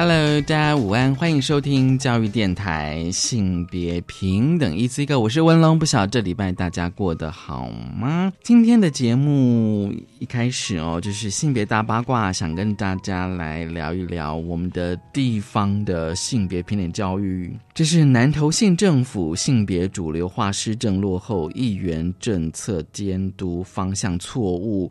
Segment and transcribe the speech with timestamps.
[0.00, 8.32] Hello，大家午安，欢迎收听教育电台性别平等 Easy Go，我是文龙，不晓得这礼拜大家过得好吗？
[8.44, 17.52] 今天的节目一开始哦，就是性别大八卦，想跟大家来聊一聊我们的地方的性别平等教育。
[17.74, 24.88] 这是南投县政府性别主流化施政落后，议员政策监督方向错误。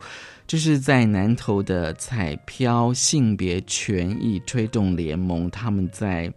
[0.48, 6.32] 这是在南投的彩票性别权益推动联盟，他们在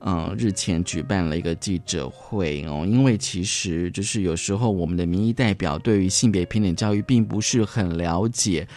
[0.00, 8.68] 嗯日前举办了一个记者会哦，因为其实就是有时候我们的民意代表对于性别平等教育并不是很了解，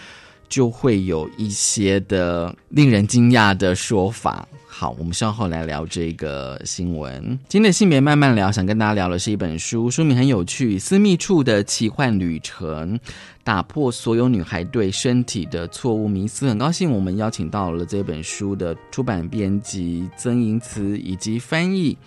[0.47, 4.47] 就会有一些的令人惊讶的说法。
[4.79, 7.21] 好，我们稍后来聊这个新闻。
[7.49, 12.97] 今天的性别慢慢聊，想跟大家聊的是一本书，书名很有趣，《私密处的奇幻旅程》。
[13.43, 16.47] 打破所有女孩对身体的错误迷思。
[16.47, 21.97] 很高兴我们邀请到了这本书的出版编辑曾莹慈以及翻译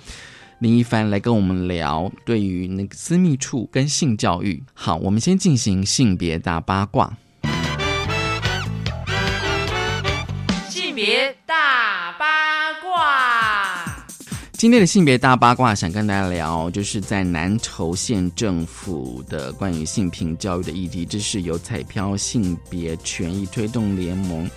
[0.60, 4.64] 林一帆来跟我们聊对于那个私密处跟性教育。
[4.72, 7.12] 好，我们先进行性别大八卦。
[10.70, 11.91] 性别大。
[14.62, 21.04] 今天的性别大八卦，想跟大家聊，就是在南投县政府的关于性平教育的议题。
[21.04, 24.48] 这是由彩票性别权益推动联盟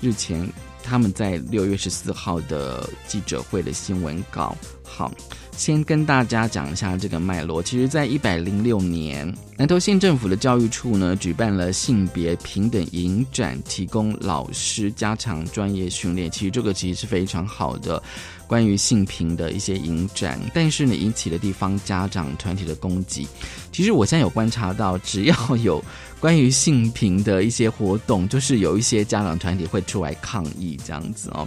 [0.00, 0.50] 日前
[0.82, 4.56] 他们在六月十四号的记者会的新闻稿。
[4.82, 5.12] 好。
[5.60, 7.62] 先跟大家讲一下这个脉络。
[7.62, 16.30] 其实，在一百零六年，南投县政府的教育处呢，举办了性别平等影展，提供老师加强专业训练。
[16.30, 18.02] 其实这个其实是非常好的，
[18.46, 20.40] 关于性平的一些影展。
[20.54, 23.28] 但是呢，引起了地方家长团体的攻击。
[23.70, 25.84] 其实我现在有观察到，只要有
[26.20, 31.46] 关于性平的一些活动，就是有一些家长团体会出来抗议，这样子哦。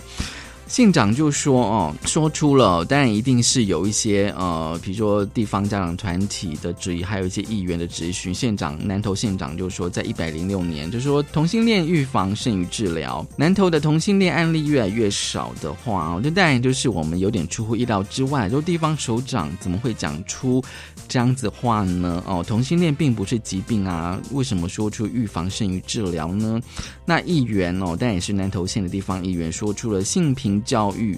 [0.74, 8.34] 县长就说：“哦，说出了，当然一定是有一些呃，比如说地方家长团体的质疑，还有一些议员的质询。
[8.34, 13.24] 县长南投县长就说，在一百零六年，就说同性恋预防胜于治疗。
[13.38, 18.50] 南投的同性恋案例越来越少的话，这当然就是我们有点出乎意料之外。
[18.50, 20.60] 就地方首长怎么会讲出
[21.08, 22.24] 这样子话呢？
[22.26, 26.60] 哦，同性恋并不是疾病啊，为什么说出预防胜于治疗呢？
[27.06, 31.18] 那议员哦，但也是南投县的地方议员，说出了性平。”教育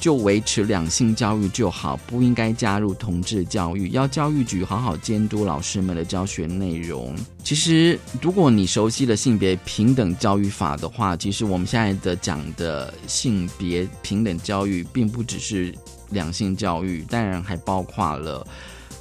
[0.00, 3.90] 就维持两性教育就好，不应该加入同志教育。
[3.90, 7.16] 要教育局好好监督老师们的教学内容。
[7.42, 15.74] 其实，如果你熟悉了性别平等教育法的话，其实我们现在的讲的性别平等教育，并不只是
[16.10, 18.46] 两性教育，当然还包括了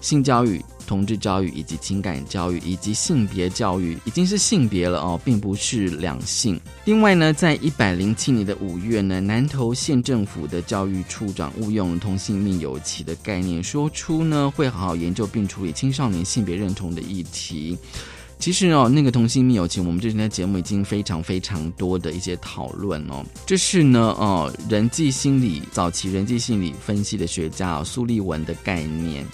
[0.02, 0.64] 性教育。
[0.88, 6.58] 同志教育以及情感教育以及性别教育已经是性别了哦，并不是两性。
[6.86, 17.78] 另外呢，在一百零七年的五月呢，南投县政府的教育处长误用同性命有期的概念，说出呢会好好研究并处理青少年性别认同的议题。
[18.40, 23.26] 其实哦，那个同性命友情，我们之前的节目已经非常非常多的一些讨论哦。
[23.46, 29.26] 这是呢，哦，人际心理早期人际心理分析的学家苏立文的概念。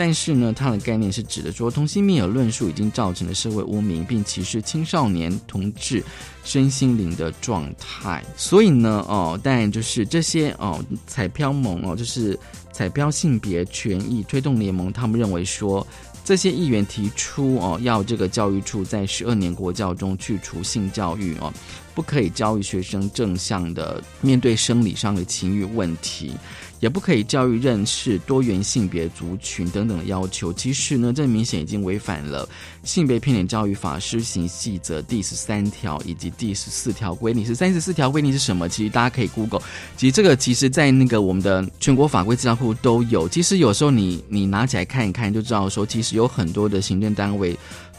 [0.00, 6.02] 但是呢，它的概念是指的说，同性恋有论述已经造成了社会污名，并歧视青少年同志
[6.42, 8.24] 身心灵的状态。
[8.34, 12.38] 所以呢，哦，当然就是这些哦，彩票盟哦，就是
[12.72, 15.86] 彩票性别权益推动联盟，他们认为说，
[16.24, 21.52] 这些议员提出哦，要这个教育处在十二年国教中去除性教育哦，
[21.94, 26.32] 不可以教育学生正向的面对生理上的情欲问题。
[26.80, 30.52] 也不可以教育认识多元性别族群等等的要求。
[30.52, 32.48] 其实呢，这明显已经违反了
[32.82, 37.44] 性别偏点教育法施行细则第十三条以及第十四条规定。
[37.44, 38.68] 是三十四条规定是什么？
[38.68, 39.62] 其实大家可以 Google。
[39.96, 43.28] 其实这个其实在那个我们的全国法规资料库都有。
[43.28, 47.54] 其实有时候你你拿起来看一看，就知道说，其实有很多的行政单位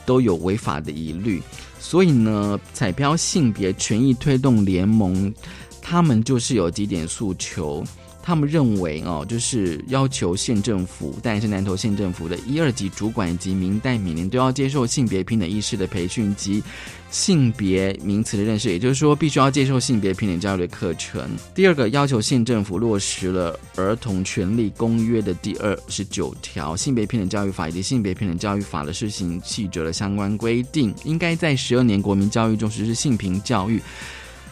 [0.05, 1.41] 都有违法的疑虑。
[1.79, 5.33] 所以呢，彩票性别权益推动联盟，
[5.81, 7.83] 他们就是有几点诉求。
[8.23, 16.63] 他们认为哦，就是要求县政府，但是南投县政府的一二级主管以及民代每年都要接受性别平等意识的培训及
[17.09, 21.29] 性别名词的认识，也就是说，必须要接受性别平等教育的课程。
[21.53, 33.81] 第二个要求县政府落实了《儿童权利公约》的第二十九条、性别平等教育法以及性别平等教育法的施行细则的相关规定，应该在十二年国民教育中实施性平教育。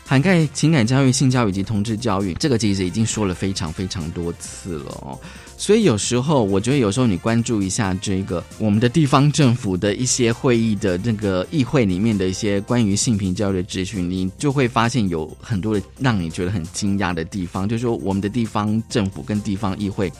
[0.10, 5.16] 涵盖情感教育、性教育以及同志教育，这个其实已经说了非常非常多次了哦。
[5.56, 20.12] 所以有时候，我觉得有时候你关注一下这个我们的地方政府的一些会议的那个议会里面的一些关于性平教育的资讯，你就会发现有很多的让你觉得很惊讶的地方，就是说我们的地方政府跟地方议会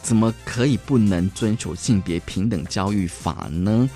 [0.00, 3.90] 怎么可以不能遵守性别平等教育法呢？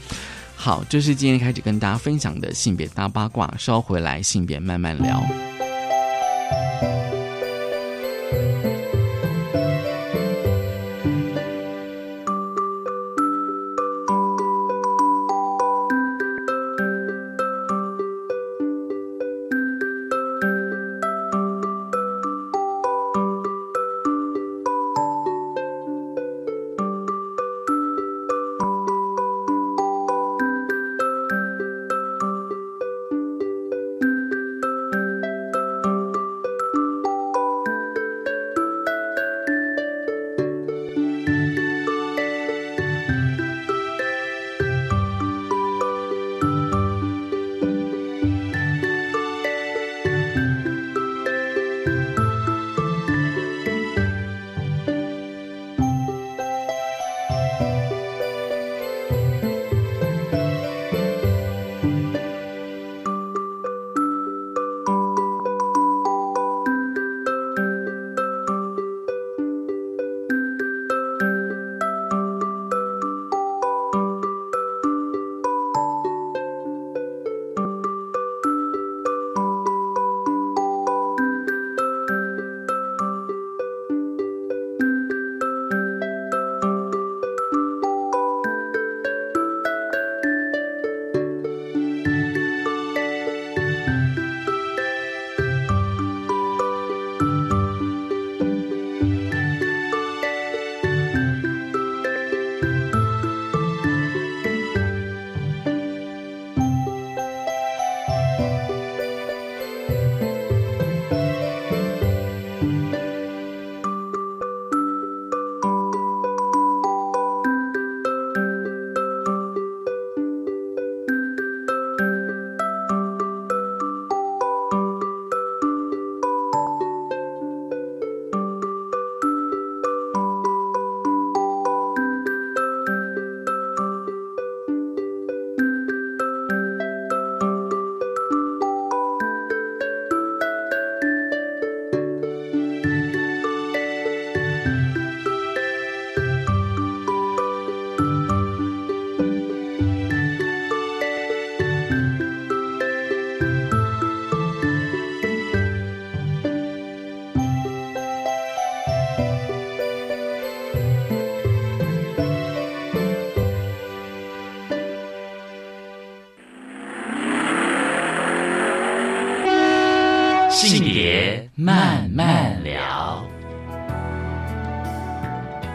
[0.60, 3.54] 好，这是今天开始跟大家分享的性别大八卦。
[3.56, 5.22] 稍回来，性别慢慢聊。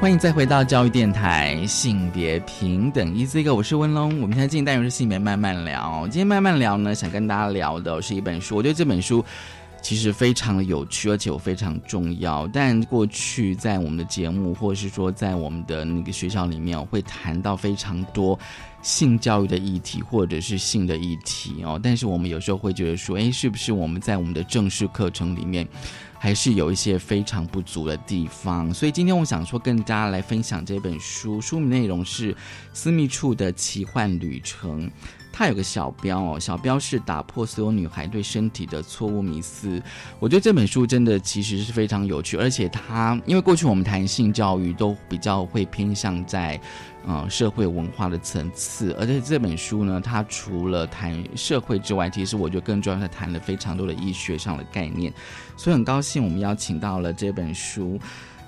[0.03, 4.19] 欢迎再回到教育电台性别平等一 Z 个，我是温龙。
[4.19, 6.05] 我们现在进行单元是性别慢慢聊。
[6.09, 8.57] 今天慢慢聊呢，想跟大家聊的是一本书。
[8.57, 9.23] 我觉得这本书
[9.81, 12.45] 其实非常的有趣，而且我非常重要。
[12.49, 18.37] 但过去在我们的节目，或者是说在我们的那个学校里面，会谈到非常多。
[18.81, 25.65] 性教育的议题，或者是性的议题哦，但是我们有时候会觉得说，哎，是不是我们在我们的正式课程里面，
[26.23, 28.73] 还是有一些非常不足的地方？
[28.73, 32.33] 所以今天我想说，跟大家来分享这本书，书名内容是
[32.71, 34.87] 《私密处的奇幻旅程》。
[35.33, 39.83] 它有个小标哦，小标是打破所有女孩对身体的错误迷思。
[40.17, 46.57] 我觉得这本书真的其实是非常有趣，而且它因为过去我们谈性教育都比较会偏向在。
[47.05, 55.13] 啊，社会文化的层次，而且这本书呢，它除了谈社会之外，其实我觉得更重要是谈了非常多的医学上的概念，
[55.57, 57.99] 所以很高兴我们邀请到了这本书，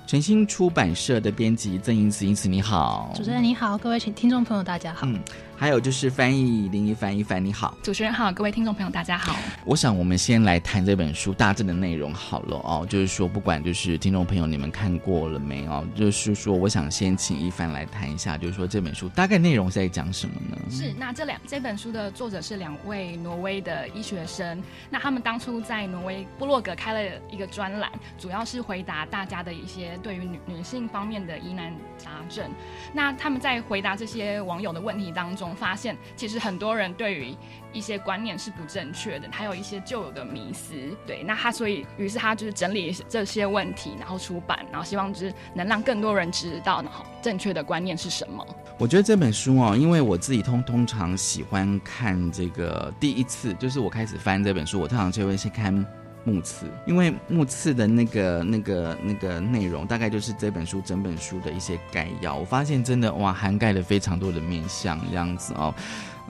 [0.06, 5.06] 诚心出版社的编辑曾英慈，英慈你好，主持人你好，各位请听众朋友大家好。
[5.06, 5.20] 嗯，
[5.58, 9.34] 还有就是翻译林一凡，一凡你好，主持人好，各位听众朋友大家好。
[9.64, 20.58] 我想我们先来谈这本书大致的内容好了哦，就是说不管就是听众朋友你们看过了没有，就是说我想先请一凡来谈一下，就是说这本书大概内容是在讲什么呢？
[20.70, 32.44] 是，那这两这本书的作者是两位挪威的医学生，那他们当初在挪威布洛格开了一个专栏，主要是回答大家的一些对于女女性方面的疑难杂症。
[32.92, 37.36] 那他们在回答这些网友的问题当中，发现其实很多人对于
[37.72, 40.74] 一些观念是不正确的，还有一些旧有的迷思。
[41.06, 48.46] 对，那他所以于是他就是整理这些问题，然后出版，然后希望就是能让更多人知道，然后正确的观念是什么。
[48.78, 55.84] 我觉得这本书哦，因为我自己通通常喜欢看这个第一次，就是我开始翻这本书，我通常就会先看
[56.26, 62.34] 目次，因为目次的那个那个那个内容，大概就是这本书整本书的一些概要。
[62.34, 65.72] 我发现真的哇，涵盖了非常多的面相，这样子哦。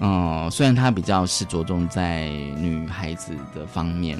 [0.00, 4.18] 嗯，虽然它比较是着重在女孩子的方面，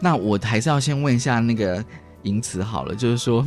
[0.00, 1.84] 那我还是要先问一下那个
[2.22, 3.46] 淫词好了，就是说。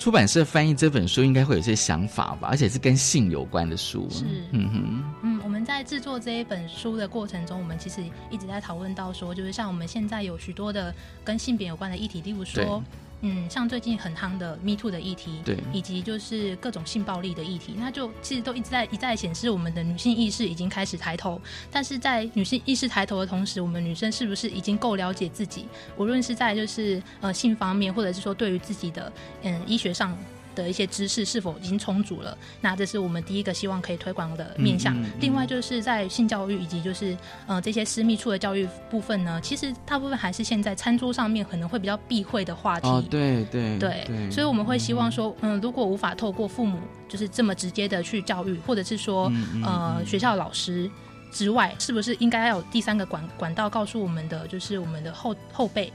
[0.00, 4.08] 出版社翻译这本书应该会有些想法吧，而且是跟性有关的书。
[4.10, 10.92] 是，嗯哼，嗯，我们在制作这一本书的过程中，我们其实一直在讨论到说，就是像我们现在有许多的
[11.22, 12.82] 跟性别有关的议题，例如说。
[13.22, 21.40] 嗯，像最近很夯的 Me Too 的议题，对，以及就是各种性暴力的议题，那就其实都一直在一再显示我们的女性意识已经开始抬头。
[21.70, 25.66] 但是在女性意识抬头的同时，我们女生是不是已经够了解自己？
[25.96, 29.12] 无论是在就是呃性方面，或者是说对于自己的
[29.42, 30.16] 嗯医学上。
[30.54, 32.36] 的一些知识是否已经充足了？
[32.60, 34.96] 那这是我们第一个希望可以推广的面向。
[35.20, 37.16] 另外就是在性教育以及就是
[37.46, 42.88] 呃这些私密处的教育部分呢，其实大部分还是现在餐桌上面可能会比较避讳的话题。
[42.88, 46.78] 哦，对对对，所以我们会希望说，嗯，如果无法透过父母
[47.08, 49.32] 就是这么直接的去教育，或者是说
[49.64, 50.90] 呃学校老师
[51.32, 55.92] 之外，是不是应该要有第三个管管道告诉我们的，就是我们的后后辈。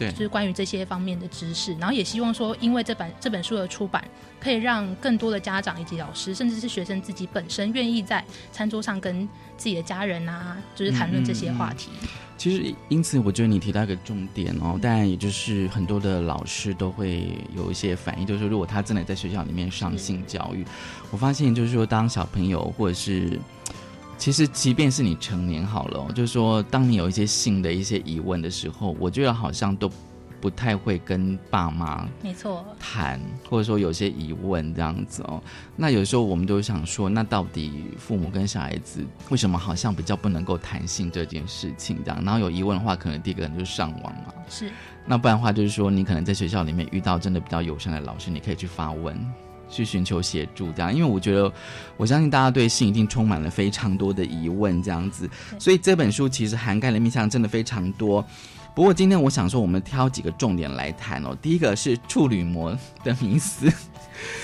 [0.00, 4.02] 对，就是关于这些方面的知识，然后也希望说，因为这本这本书的出版，
[4.40, 9.28] 可以让更多的家长以及老师，甚至是学生自己本身，愿意在餐桌上跟
[9.58, 11.90] 自己的家人啊，就是谈论这些话题。
[12.38, 20.64] 其实，因此我觉得你提到一个重点哦，当然也就是很多的老师都会有一些反应，就是说，如果他真的在学校里面上性教育，
[21.10, 23.38] 我发现就是说，当小朋友或者是。
[24.20, 29.90] 其实，即便是你成年好了，就是说，当你有一些性的一些疑问的时候，我觉得好像都
[30.42, 35.42] 不太会跟爸妈没错谈，或者说有些疑问这样子哦。
[35.74, 42.22] 那有时候我们都想说，那到底父母跟小孩子为什么好像比较不能够谈性这件事情这样？
[42.22, 44.34] 然后有疑问的话，可能第一个人就是上网嘛。
[44.50, 44.70] 是。
[45.06, 49.18] 那不然的话，就是说你可能在学校里面遇到真的比较友善的老师，你可以去发问。
[49.70, 51.52] 去寻求协助，这样，因为我觉得，
[51.96, 58.24] 我相信大家对性一定充满了非常多的疑问，这样子，所以这本书其实涵盖的面向真的非常多。
[58.74, 61.36] 不过今天我想说，我们挑几个重点来谈哦。
[61.40, 63.70] 第一个是处女膜的迷思。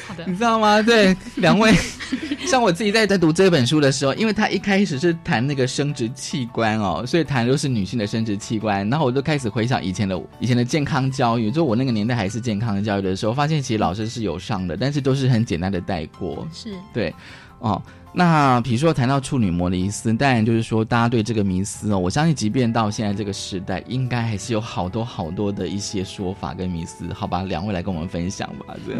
[0.07, 0.81] 好的，你知道吗？
[0.81, 1.75] 对，两位，
[2.47, 16.49] 像我自己在在读这本书的时候，因为他一开始是谈那个生殖器官哦，所以谈都是女性的生殖器官，然后我就开始回想以前的以前的健康教育，就我那个年代还是健康的教育的时候，发现其实老师是有上的，但是都是很简单的带过。
[16.51, 17.15] 是，对，
[17.59, 17.83] 哦，
[18.19, 27.13] 那比如说谈到处女膜的意思，当然就是说大家对这个迷思哦，我相信即便到现在这个时代，应该还是有好多好多的一些说法跟迷思。
[27.13, 28.95] 好吧，两位来跟我们分享吧，这。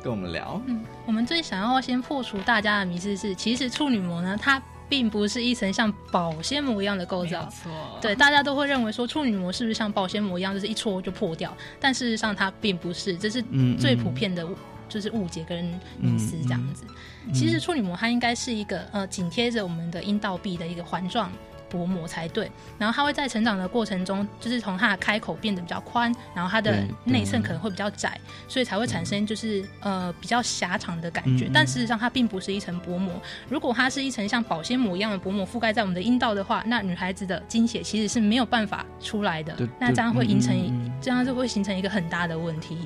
[0.00, 13.42] 跟我们聊，嗯，我们最想要先破除大家的迷思是，其实处女膜呢，它并不是一层像保鲜膜一样的构造，错，对，大家都会认为说处女膜是不是像保鲜膜一样，就是一戳就破掉，但事实上它并不是，这是
[13.76, 14.46] 最普遍的，
[14.88, 15.64] 就是误解跟
[15.98, 16.84] 迷思这样子。
[17.32, 21.30] 其实处女膜它应该是一个呃紧贴着我们的阴道壁的一个环状。
[21.70, 31.50] 薄膜才对，然后它会在成长的过程中，就是从它的开口变得比较宽，然后它的内衬可能会比较窄，所以才会产生就是呃比较狭长的感觉。
[31.52, 33.20] 但事实上它并不是一层薄膜，
[33.50, 42.78] 如果它是一层像保鲜膜一样的薄膜覆盖在我们的阴道的话，那女孩子的经血其实是没有办法出来的，那这样会形成这样就会形成一个很大的问题。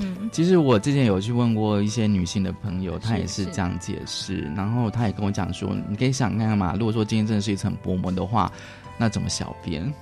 [0.00, 8.50] 嗯，其实我之前有去问过一些女性的朋友，她也是这样解释，然后她也跟我讲说，你可以想看看嘛，如果说今天真的是一层薄膜的话，
[8.96, 9.92] 那怎么小便？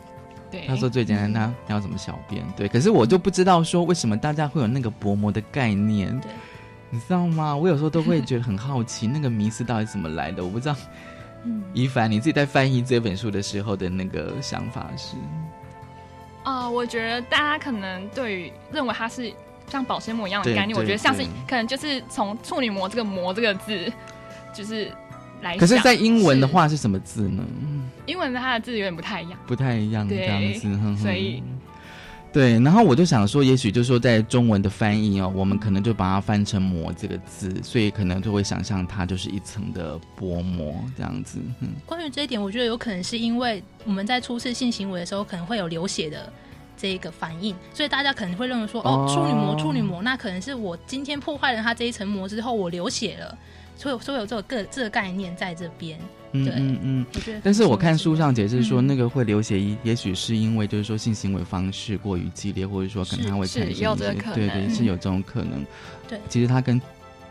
[0.50, 2.42] 对，他说最简单，他要怎么小便？
[2.56, 6.30] 对，可是我就不知道说为什么大家会有那个薄膜的概念，对，
[6.90, 7.54] 你知道吗？
[7.54, 10.42] 我有时候都会觉得很好奇，那个迷思到底怎么来的？
[10.42, 10.76] 我不知道。
[11.44, 15.16] 嗯，一凡，你自己在翻译这本书的时候的那个想法是？
[16.44, 19.32] 啊，我觉得大家可能对于认为它是。
[19.70, 23.92] 像保鲜膜一样的概念，我觉得像是可能就是从处女膜这个“膜”这个字，
[24.54, 24.90] 就是
[25.42, 25.56] 来。
[25.56, 27.44] 可是，在英文的话是什么字呢？
[28.06, 31.42] 英文的它的字有点不太一样，不太一样，这样子，所以。
[32.30, 41.38] 对，然后我就想说，也许就是说，在中文的翻译哦，我们可能就把它翻成“膜”这个字，所以可能就会想象它就是一层的薄膜这样子。
[41.60, 46.30] 嗯，关于这一点，我觉得有可能是因为我们在初次性行为的时候，可能会有流血的
[46.78, 53.36] 这一个反应，所以大家可能会认为说，哦，处女膜，处女膜，那可能是我今天破坏了它这一层膜之后，我流血了，
[53.76, 55.98] 所以所以有这个个这个概念在这边。
[56.32, 57.06] 嗯嗯嗯，
[57.42, 63.84] 但是我看书上解释说，那个会流血，也许是因为就是说性行为方式过于激烈，或者说可能它会产生一些，
[64.34, 65.64] 对对，是有这种可能。
[66.06, 66.80] 对，其实它跟。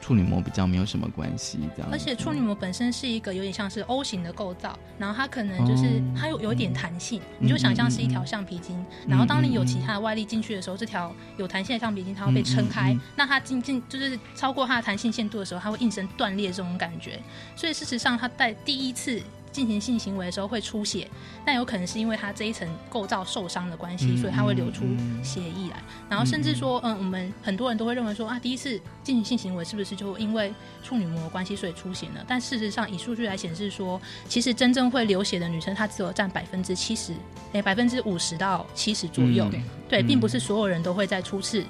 [0.07, 1.91] 处女膜比较没有什么关系，这样。
[1.91, 17.19] 而且处女膜本身是一个有点像是 O 型的构造，然后它可能就是它有有一点弹性，你就想象是一条橡皮筋，然后当你有其他的外力进去的时候，这条有弹性的橡皮筋它会被撑开，那它进进就是超过它的弹性限度的时候，它会应声断裂这种感觉。
[17.53, 19.21] 所以事实上，它在第一次。
[19.57, 21.09] 进行性行为的时候会出血，
[21.43, 24.83] 但有可能是因为它这一层构造受伤的关系，所以它会流出
[25.23, 25.81] 血液来。
[26.07, 32.23] 然后甚至说，嗯，我们很多人都会认为说啊，第一次进行性行为是不是就因为处女膜的关系所以出血呢？
[32.27, 33.99] 但事实上，以数据来显示说，
[34.29, 37.15] 其实真正会流血的女生，她只有占百分之七十，
[37.53, 39.49] 哎，百分之五十到七十左右。
[39.89, 41.65] 对，并不是所有人都会在初次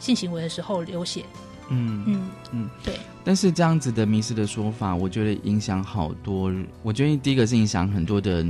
[0.00, 1.24] 性行为的时候流血。
[1.68, 2.94] 嗯嗯嗯，对。
[3.24, 6.52] 但是这样子的迷失的说法，我觉得影响好多。
[6.82, 8.42] 我觉得第一个是影响很多的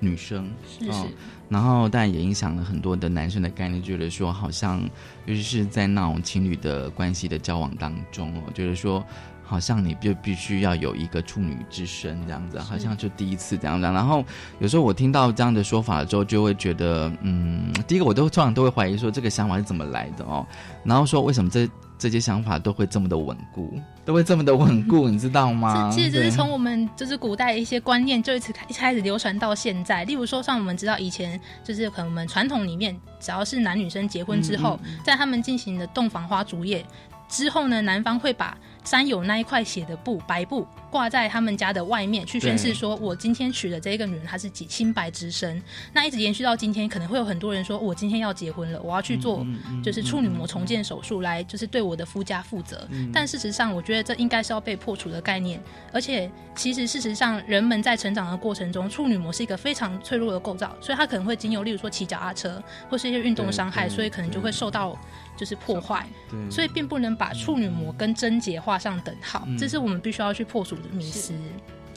[0.00, 1.04] 女生，是是。
[1.46, 4.80] 然后，但也影响了很多的男生的概念，觉得说好像，
[5.26, 9.04] 尤其是在那种情侣的关系的交往当中，我觉得说
[9.42, 13.84] 好像你就必须要有一个处女之身这样子，好像就第一次这样子。
[13.84, 14.24] 然后
[14.58, 20.46] 有时候我听到这样的说法之后，就会觉得，嗯，第一个我都通常都会怀疑说这个想法是怎么来的哦。
[20.82, 21.68] 然后说为什么这。
[21.98, 23.72] 这些想法都会这么的稳固，
[24.04, 25.90] 都会这么的稳固， 你知道吗？
[25.92, 30.04] 其实这是从我们就是古代一些观念就一直开一开始流传到现在。
[30.04, 36.84] 例如说，像我们知道以前就是可能我们传统里面，只要是男女生结婚之后，在他们进行的洞房花烛夜
[37.28, 38.56] 之后呢，男方会把。
[38.84, 45.60] 沾有那一块写的布，白布挂在他们家的外面，去宣誓说：“我今天娶的这个女人，她是几清白之身。”
[45.94, 49.44] 那一直延续到今天，可能会有很多人说：“我今天要结婚了，我要去做
[49.82, 55.58] 就是处女膜重建手术，来就是对我的夫家负责。”但事实上，我觉得这应该是要被破除的概念。
[55.90, 64.98] 而且，其实事实上，人们在成长的过程中，处女膜是一个非常脆弱的构造，所以它可能会经由，例如说骑脚踏车或是一些运动伤害，所以可能就会受到。
[65.36, 66.06] 就是破坏，
[66.48, 71.32] 所以并不能把处女膜跟贞洁画上等号，这是我们必须要去破除的迷思。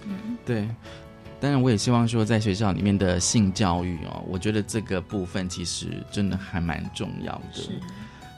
[0.06, 0.70] 嗯，对。
[1.40, 7.63] 当然，我也希望说，在学校里面的性教育哦，我觉得这个部分其实真的还蛮重要的。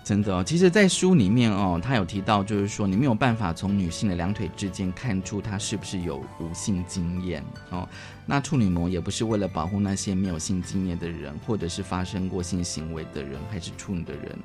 [0.05, 0.41] 真的哦。
[0.41, 7.85] 其实，在书里面哦，他有提到，就是说你没有办法从女性的两腿之间看出她是不是有无性经验哦。
[8.25, 14.39] 那处女膜也不是为了保护那些没有性经验的人，或者是发生过性行为的人，还是处女的人。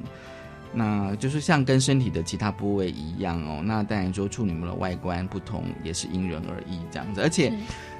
[0.75, 3.63] 那就是像跟身体的其他部位一样哦。
[3.65, 7.21] 那当然说处女膜的外观不同，也是因人而异这样子。
[7.21, 7.53] 而且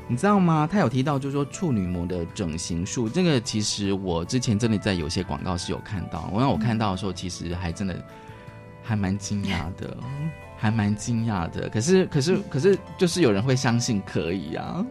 [0.07, 0.69] 你知道吗？
[0.71, 6.29] 他有提到，就是说处女膜的整形术，这个其实我之前真的在有些广告是有看到。
[6.33, 7.97] 我让我看到的时候，其实还真的
[8.83, 9.97] 还蛮惊讶的，
[10.59, 11.69] 还蛮惊讶的。
[11.71, 14.85] 可是可是可是，就是有人会相信可以啊。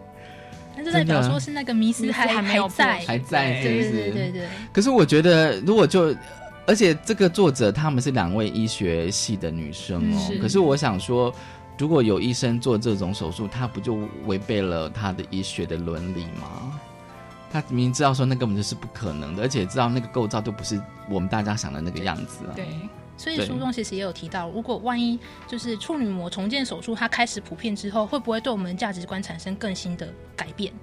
[0.76, 4.48] 那就代表说是那个迷思还还在，还在，对对对对。
[4.74, 6.12] 可是我觉得，如果就
[6.66, 11.34] 而且这个作者他们是两位医学系的女生哦，可是我想说，
[11.78, 16.80] 如果有医生做这种手术，他不就违背了他的医学的伦理吗？
[17.52, 22.54] 他明明知道说那根本就是不可能的，而且知道那个构造就不是我们大家想的那个样子啊。
[22.56, 22.66] 对，
[23.18, 30.74] 所以书中其实也有提到，如果万一就是处女膜重建手术它开始普遍之后，会不会对我们的价值观产生更新的改变？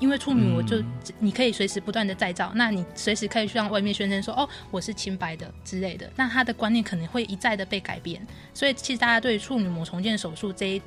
[0.00, 0.82] 因为处女膜就
[1.20, 10.82] 你可以随时不断的再造，那你随时可以向外面宣称说哦我是清白的之类的，那他的观念可能会一再的被改变，所以其实大家对处女膜重建手术这一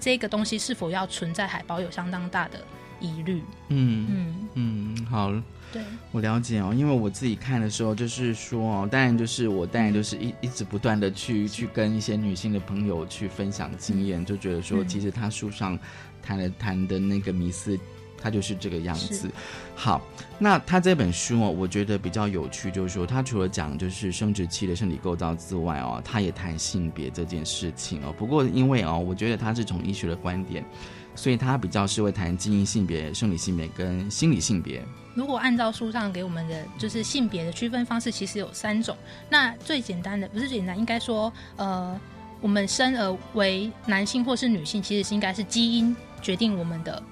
[0.00, 2.58] 这个东西是否要存在，还保有相当大的
[3.00, 3.42] 疑虑。
[3.68, 4.48] 嗯嗯。
[4.96, 5.30] 嗯，好，
[5.72, 5.82] 对。
[6.10, 15.78] 我了解哦，因为我自己看的时候就是说哦，当然就是我当然就是一一直不断的去去跟一些女性的朋友去分享经验，就觉得说其实他书上
[16.22, 17.78] 谈了谈的那个迷思。
[18.24, 19.30] 他就是这个样子。
[19.74, 20.00] 好，
[20.38, 28.14] 那他这本书哦，我觉得比较有趣，就是说他除了讲就是生殖器的生理构造之外哦，他也谈性别这件事情哦。
[28.16, 30.64] 不过因为哦，我觉得他是从医学的观点，
[31.14, 34.82] 所以他比较是会谈基因性别、生理性别跟心理性别。
[35.14, 38.96] 如果按照书上给我们的就是性别的区分方式，其实有三种。
[39.28, 42.00] 那最简单的不是简单，应该说呃，
[42.40, 45.94] 我们生而为男性或是女性，其实是应该是基因。
[46.22, 47.02] 决定我们的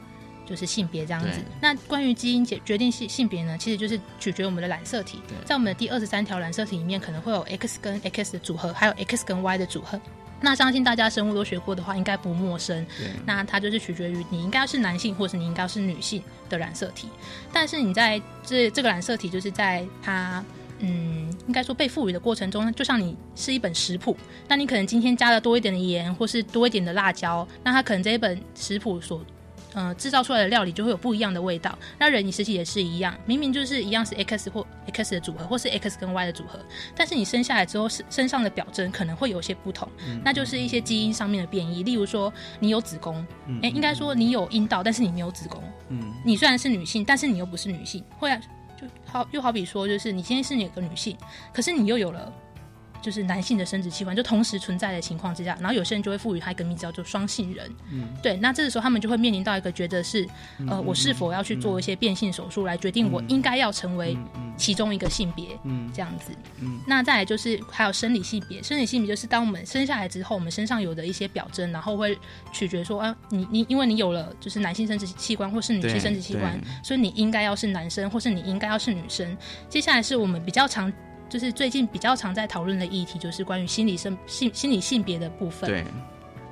[0.52, 1.38] 就是性别这样子。
[1.62, 5.18] 那关于基因决决定性性别呢，其实就是取决于我们的染色体。
[5.46, 9.98] 在我们的第二十三条染色体里面，可能会有 X 跟 X 的组合，还有 X 跟 Y 的组合。
[10.42, 12.84] 那相信大家生物都学过的话，应该不陌生。
[13.24, 17.08] 那它就是取决于你应该是男性，或是你应该是女性的染色体。
[17.52, 20.44] 但是你在这这个染色体，就是在它
[20.80, 24.16] 嗯，应该说被赋予的过程中，就像你是一本食谱，
[24.48, 29.24] 那你可能今天加了多一点的盐，或是多一点的辣椒，那它可能这一本食谱所
[29.74, 31.76] 呃制造出来的料理就会有不一样的味道。
[31.98, 36.58] 那人你实际也是一样，明明就是一样是 X 或 X 的组合，或是 X 跟 Y 的组合，
[36.94, 39.88] 但是你生下来之后身身上的表征可能会有些不同，
[40.24, 41.82] 那就是一些基因上面的变异。
[41.82, 43.24] 例如说你有子宫，
[43.62, 45.62] 哎、应该说你有阴道，但是你没有子宫。
[45.88, 48.40] 嗯你虽然是女性，但是你又不是女性，会啊，
[48.80, 51.16] 就好又好比说，就是你今天是哪个女性，
[51.52, 52.32] 可是你又有了
[53.02, 57.68] 就是男性的生殖器官，就同时存在的情况之下，然后有些人就会赋予他一个名字叫做双性人。
[57.90, 60.26] 嗯对，那这个时候他们就会面临到一个觉得是，
[60.68, 64.16] 呃，我是否要去做一些变性手术来决定我应该要成为
[64.56, 66.32] 其中一个性别，嗯这样子。
[66.60, 72.16] 嗯那再来就是还有生理性别，生理性别就是当我们生下来之后，我们身上有的一些表征，然后会
[72.52, 79.36] 取决说，啊，你你因为你有了就是男性生殖器官或是女性生殖器官，所以你应该要是男生，或是你应该要是女生。
[79.68, 80.92] 接下来是我们比较常。
[81.32, 85.70] 就是最近比较常在讨论的议题，就是关于心理生性心理性别的部分。
[85.70, 85.82] 对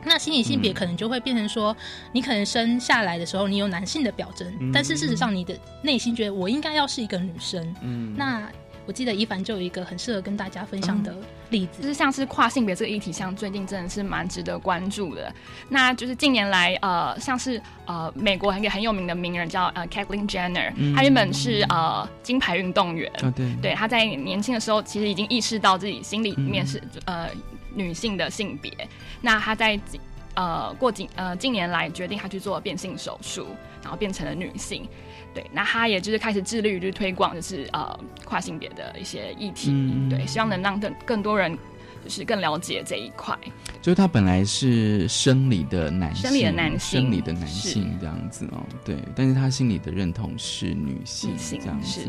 [0.03, 1.77] 那心理性别嗯可能就会变成说，
[2.13, 7.75] 你可能生下来的时候你有男性的表征，嗯但是事实上你的内心觉得我应该要是一个女生。
[7.83, 8.51] 嗯那
[8.87, 11.15] 我记得一凡就有一个很适合跟大家分享的
[11.51, 15.33] 例子，就是像是跨性别这个议题，像最近真的是蛮值得关注的。
[15.69, 27.29] 那就是近年来，呃，像是呃美国一个很有名的名人叫呃 Kathleen Jenner，、嗯她原本是呃金牌运动员，啊对对，她在年轻的时候其实已经意识到自己心里面是、呃
[27.73, 28.73] 女性的性别。
[29.21, 30.01] 那她在几
[30.35, 33.47] 呃过几呃近年来决定她去做变性手术，
[33.83, 34.89] 然后变成了女性。
[35.33, 41.57] 对，那他也就是开始致力于去推广就是呃跨性别的一些议题，嗯对，希望能让更更多人
[42.03, 43.39] 就是更了解这一块。
[43.81, 52.01] 就是他本来是生理的男性，生理的男性生理的男性这样子哦，对，但是他心里的认同是女性女性这样子，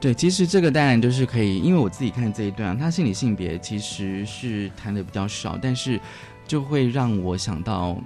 [0.00, 6.00] 对，其实这个当然就是可以，因为我自己看这一段，他心理性别其实是谈的比较少，但是
[6.46, 7.96] 就会让我想到。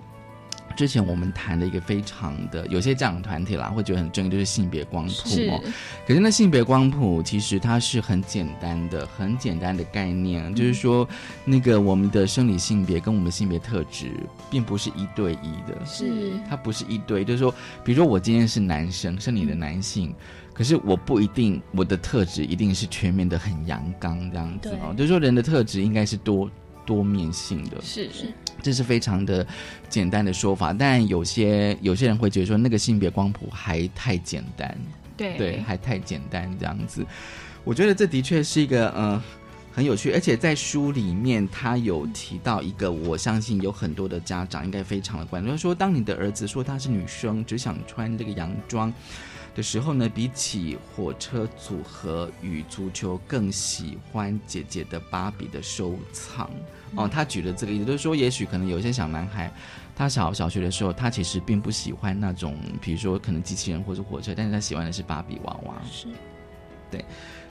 [0.72, 5.48] 之前我们谈的一个非常的有些家长团体啦，会觉得很正义，就是性别光谱是。
[5.48, 5.60] 哦。
[6.06, 11.08] 可是那性别光谱其实它是很简单的、很简单的概念，就是说，
[11.44, 14.10] 那个我们的生理性别跟我们的性别特质
[14.50, 16.32] 并不是一对一的，是。
[16.48, 17.54] 它不是一对，就是说，
[17.84, 20.14] 比如说我今天是男生，生理的男性，
[20.52, 26.50] 可是我不一定我的特质一定是全面的很阳刚这样子哦，就是说人的特质应该是多
[26.84, 29.46] 多面性的，是是这是非常的
[29.88, 34.78] 简单的说法，但有些有些人会觉得说那个性别光谱还太简单，
[35.16, 37.04] 对对，还太简单这样子。
[37.64, 39.22] 我觉得这的确是一个呃
[39.72, 48.92] 很有趣，而且在书里面他有提到一个，我相信有很多的家长应该非常的关注，就是说当你的儿子说他是女生，只想穿这个洋装。
[49.54, 56.50] 的时候呢，比起火车组合与足球，更喜欢姐姐的芭比的收藏。
[56.94, 59.52] 哦，他举了这个例子，就是说，也许可能有一些小男孩，
[59.94, 65.74] 他小小学的时候，他其实并不喜欢那种，比如说可能机器人或者火车，但是他喜欢的是芭比娃娃。
[65.90, 66.06] 是
[66.90, 67.04] 对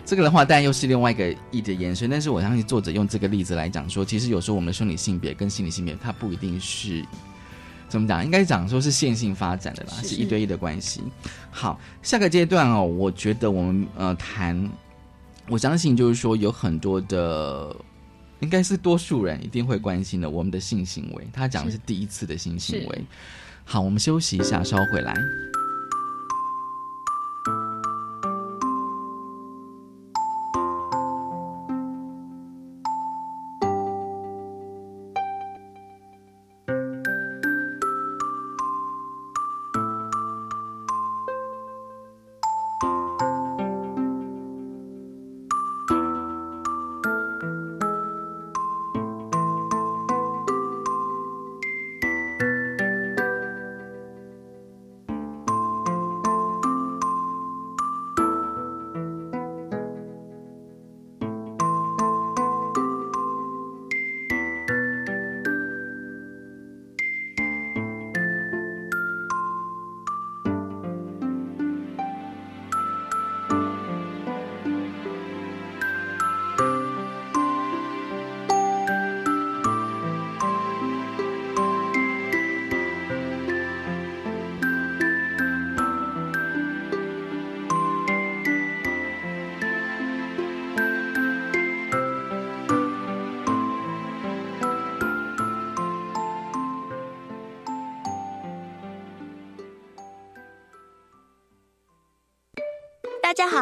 [0.06, 7.04] 这个的话，当然又是另外一个意的延伸，但是我相信作者用这个例子来讲说，其实有时候我们的生理性别跟心理性别，它不一定是
[7.92, 11.04] 怎么讲，应该讲说是线性发展的啦，是是一对一的关系。
[11.52, 14.70] 好，下个阶段哦，我觉得我们呃谈，
[15.50, 17.76] 我相信就是说有很多的。
[18.40, 21.28] 应该是多数人一定会关心的，我们的性行为。
[21.32, 23.06] 他讲的是第一次的性行为。
[23.64, 25.14] 好，我们休息一下，稍后回来。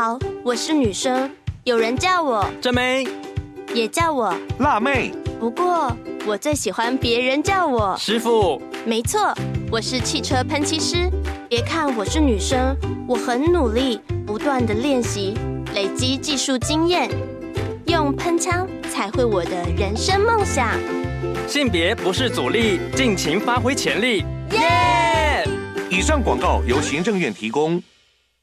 [0.02, 1.30] 好，我是女生，
[1.66, 3.06] 有人叫我真美，
[3.74, 5.12] 也叫我辣妹。
[5.42, 5.94] 不过
[6.26, 8.62] 我最喜欢别人叫我师傅。
[8.86, 9.36] 没错，
[9.70, 11.12] 我是汽车喷漆师。
[11.50, 12.74] 别看我是女生，
[13.06, 15.34] 我很努力，不断的练习，
[15.76, 17.10] 累积技术经验，
[17.88, 20.80] 用喷枪才会我的人生梦想。
[21.46, 24.24] 性别不是阻力，尽情发挥潜力。
[24.54, 25.46] 耶！
[25.90, 27.84] 以上广告由行政院提供。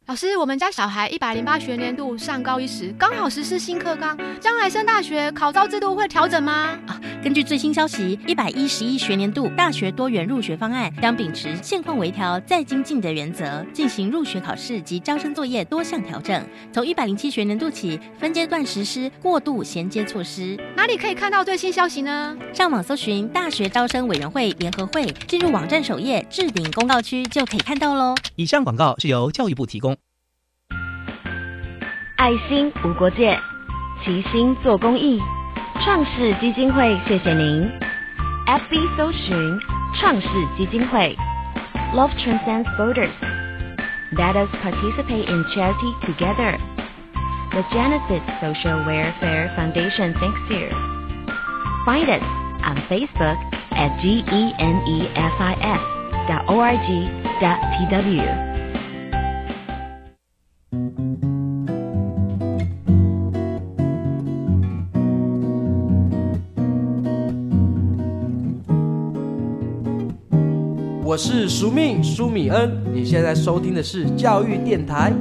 [0.06, 6.78] 老师，我们家小孩一百零八学年度上高一时，刚好实施新课纲，将来升大学考招制度会调整吗？
[6.86, 16.40] 啊，根据最新消息，一百一十一学年度大学多元入学方案将秉持现况微调再精进的原则，进行入学考试及招生作业多项调整。
[16.72, 20.56] 从一百零七学年度起，分阶段实施过渡衔接措施。
[20.76, 22.38] 哪里可以看到最新消息呢？
[22.52, 28.14] 上网搜寻大学招生委员会联合会，进入网站首页置顶公告区就可以看到喽。
[28.36, 29.96] 以上广告是由教育部提供。
[32.18, 33.36] 爱心无国界，
[34.04, 35.18] 齐心做公益。
[35.83, 37.71] 创世基金会，谢谢您。
[38.45, 39.59] FB 搜寻
[39.99, 41.15] 创世基金会，
[41.93, 43.11] Love transcends borders.
[44.13, 46.57] Let us participate in charity together.
[47.51, 50.69] The Genesis Social Welfare Foundation thanks you.
[51.85, 52.23] Find us
[52.63, 53.37] on Facebook
[53.71, 55.09] at genefis
[56.27, 56.87] dot org
[57.41, 58.54] dot tw.
[71.06, 75.12] 我是苏命苏米恩，你现在收听的是教育电台。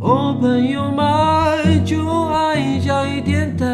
[0.00, 3.64] Open your mind，就爱教育电台。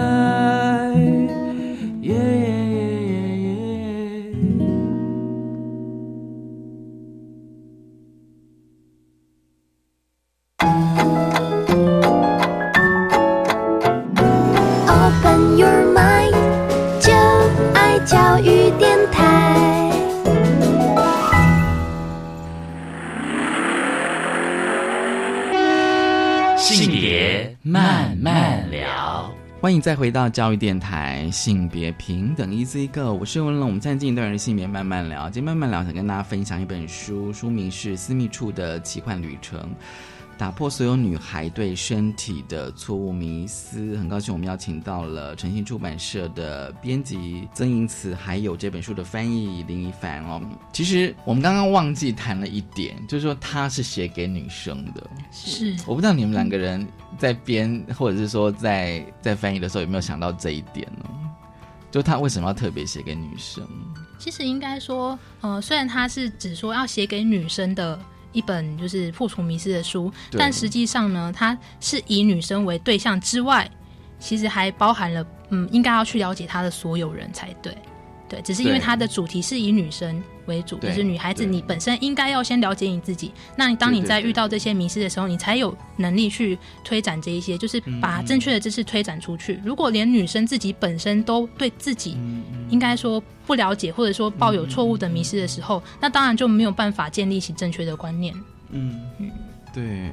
[29.65, 33.69] 欢迎再回到教育电台，性别平等 Easy Go，我是文龙。
[33.69, 39.59] 我们现在进一段人性别慢慢聊，今天慢慢聊，想跟大家分享一本书，书名是《私密处的奇幻旅程》。
[40.37, 50.43] 打破所有女孩对身体的错误迷思，很高兴我们邀请到了诚信出版社的编辑曾盈慈，还有这本书的翻译林一凡哦。
[50.73, 55.03] 其实我们刚刚忘记谈了一点，就是说它是写给女生的。
[55.31, 61.11] 是，我不知道你们两个人在编或者是说在在翻译的时候有没有想到这一点呢？
[61.91, 63.65] 就他为什么要特别写给女生？
[64.19, 67.99] 其实应该说，呃，虽然他是只说要写给女生的。
[68.35, 73.71] 一本就是破除迷思的书，但实际上呢，它是以女生为对象之外，
[74.19, 77.75] 其实还包含了嗯，应该要去了解她的所有人才对。
[78.29, 83.31] 对，只是因为它的主题是以女生为主，就是女孩子，你本身应该要先了解你自己。
[83.55, 89.61] 那你当你在遇到这些迷失的时候，你才有能力去推展这一些，就是把正确的知识推展出去。
[89.63, 92.17] 如果连女生自己本身都对自己
[92.71, 98.35] 应该说不了解，或者说抱有错误的迷失的时候，那当然就没有办法建立起正确的观念。
[98.71, 99.31] 嗯嗯，
[99.73, 100.11] 对。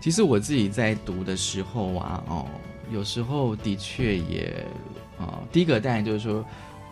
[0.00, 2.46] 其实我自己在读的时候啊，哦，
[2.92, 4.64] 有时候的确也
[5.18, 6.44] 啊，第一个当然就是说。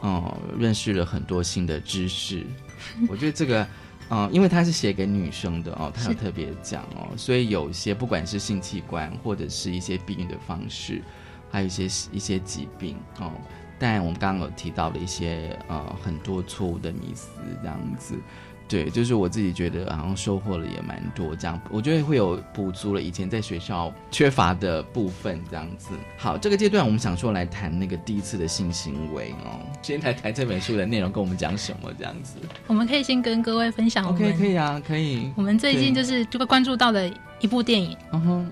[0.03, 2.45] 哦，认识了很多新的知识，
[3.09, 3.67] 我觉得这个，
[4.11, 11.03] 嗯，因为他是写给女生的哦，他有特别讲哦，所以有一些不管是性器官或者是一些避孕的方式，
[11.51, 13.33] 还有一些一些疾病哦，
[13.79, 17.31] 但我们刚刚有提到了一些呃很多错误的迷思
[17.63, 18.15] 这样子。
[18.73, 25.91] 对，就是我自己觉得好像收获了也蛮多，这样我觉得会有补足了以前在学校缺乏的部分，这样子。
[26.17, 32.37] 好，这个阶段我们想说来谈那个第一次的性行为哦，先来谈这本书的内容，跟我们讲什么这样子。
[32.67, 35.31] 我们可以先跟各位分享，OK，可以啊，可以。
[35.37, 37.95] 我们最近就是就会关注到的一部电影，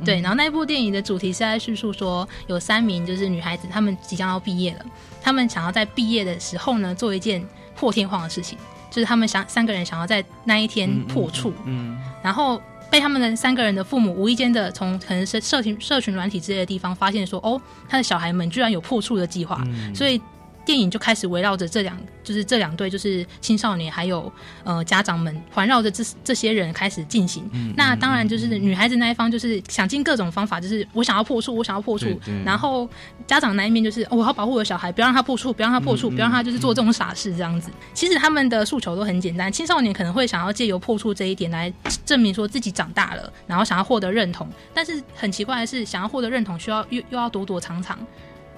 [0.04, 4.84] 对，然后那一部电影的主题是在叙述说，有三名就是女孩子，她们即将要毕业了，
[5.22, 7.42] 她们想要在毕业的时候呢，做一件
[7.74, 8.58] 破天荒的事情。
[8.90, 19.62] 就是他们想三个人想要在那一天破处，嗯，然后被他们的三个人的父母无意间的从可能是社群社群软体之类的地方发现说，哦，他的小孩们居然有破处的计划，
[19.94, 20.20] 所以
[20.64, 24.32] 电影就开始围绕着这两，就是这两对，就是青少年还有
[24.64, 27.48] 呃家长们环绕着这这些人开始进行。
[27.76, 32.06] 那当然就是女孩子那一方就是想尽各种方法，就是我想要破处，我想要破处。
[32.44, 32.88] 然后
[33.26, 37.70] 家长那一面就是我要保护我的小孩，不要让他破处，不要让他破处，不要让他就是做这种傻事这样子。
[37.94, 41.72] 其实他们的诉求都很简单，青少年可能会想要借由破处这一点来
[42.04, 44.48] 证明说自己长大了，然后想要获得认同。
[44.74, 47.98] 但是很奇怪的是，想要获得认同，需要又又要躲躲藏藏。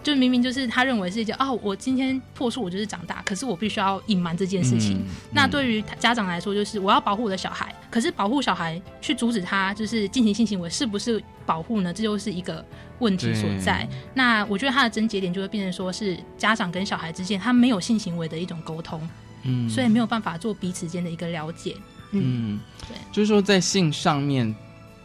[0.02, 5.04] 就明明就是他认为是一件哦，我今天破处，我就是长大，可是我必须要隐瞒这件事情。
[5.30, 11.92] 那对于家长来说，就是我要保护我的小孩，可是保护小孩去阻止他就是进行性行为，是不是保护呢？
[11.92, 12.64] 这就是一个
[12.98, 13.88] 问题所在。
[14.12, 19.08] 那我觉得他的症结点就会变成说是家长跟小孩之间他没有性行为的一种沟通，
[19.44, 21.76] 嗯，所以没有办法做彼此间的一个了解。
[22.10, 24.52] 嗯，对，就是说在性上面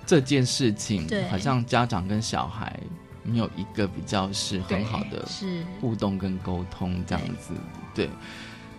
[0.07, 2.79] 这件事情，好像家长跟小孩。
[3.27, 5.27] 没有一个比较是很好的
[5.81, 7.53] 互动跟沟通这样子，
[7.93, 8.09] 对。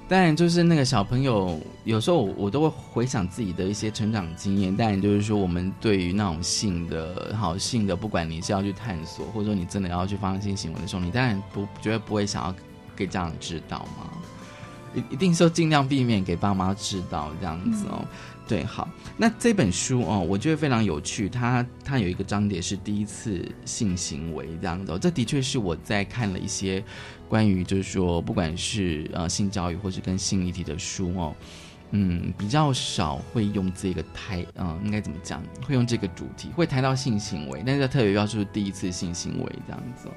[0.08, 4.74] 当然，就是那个小朋友，有时候我都会回想自己的一些成长经验。
[4.74, 12.54] 当然，就是说我们对于那种性的好性的，不管你是要去探索，或者说你真的要去发生性行为的时候，你当然不绝对不会想要
[12.96, 14.10] 给家长知道嘛。
[14.98, 18.04] 一一定说尽量避免给爸妈知道这样子哦。
[18.46, 21.28] 对，好，那这本书哦，我觉得非常有趣。
[21.28, 26.82] 它它有一个章节是第一次性行为这样子，这的确是我在看了一些
[27.28, 31.36] 关于就是说，不管是呃性教育或是跟性议题的书哦，
[31.90, 35.42] 嗯，比较少会用这个台，嗯，应该怎么讲？
[35.66, 40.08] 会用这个主题，会谈到性行为，但是特别要说第一次性行为这样子。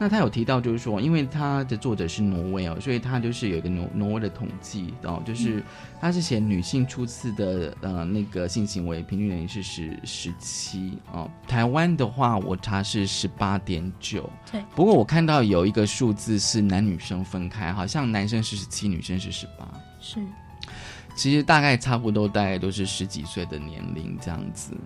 [0.00, 5.60] 那他有提到，就是说，因为他的作者是挪威哦，所以他就是有一个挪挪威的统计哦，就是
[6.00, 19.68] 他是写女性初次的呃那个性行为平均年龄是十十七哦，台湾的话我查是十八点九，对，不过我看到有一个数字是男女生分开，好像男生是十七，女生是十八，
[20.00, 20.20] 是，
[21.16, 24.76] 其实大概差不多，大概都是十几岁的年龄这样子。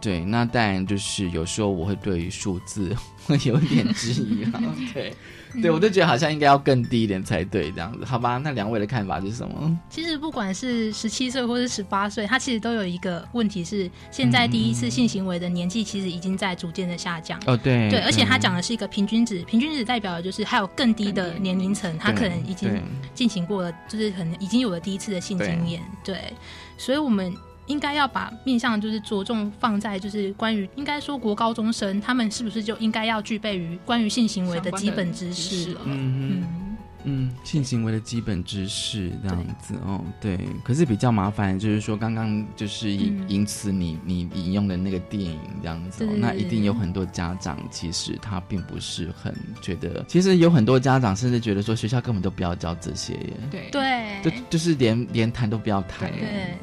[0.00, 2.94] 对，那当然就是有时候我会对于数字
[3.26, 4.60] 会有一点质疑 哈。
[4.92, 5.14] 对，
[5.62, 8.36] 对我就觉得好像应该要更低一点才对，这样子，好吧？
[8.36, 9.78] 那两位的看法是什么？
[9.88, 17.40] 其实不管是十七岁或是十八岁，他其实都有一个问题是，现在第一次性行为的年纪其实已经在逐渐的下降。
[17.46, 22.82] 哦，对，对，而且他讲的是一个平均值，平均值代表的就是还有更低的年龄层，他可能已经
[23.14, 25.82] 进行过了，就是可能已经有了第一次的性经验。
[26.04, 26.32] 对，
[26.76, 27.34] 所以我们。
[27.66, 35.80] 应该要把面向就是着重放在就是关于应该说国高中生他们是不是就应该要具备于关于性行为的基本知识了？
[35.84, 36.60] 嗯嗯。
[37.06, 40.38] 嗯，性行为的基本知识这样子哦，对。
[40.64, 53.68] 可是比较麻烦就是说，刚刚就是因因此你你引用的那个电影这样子，那一定有很多家长其实他并不是很觉得，其实有很多家长甚至觉得说学校根本都不要教这些耶，对。
[53.70, 56.56] 对，就就是连连谈都不要谈，对。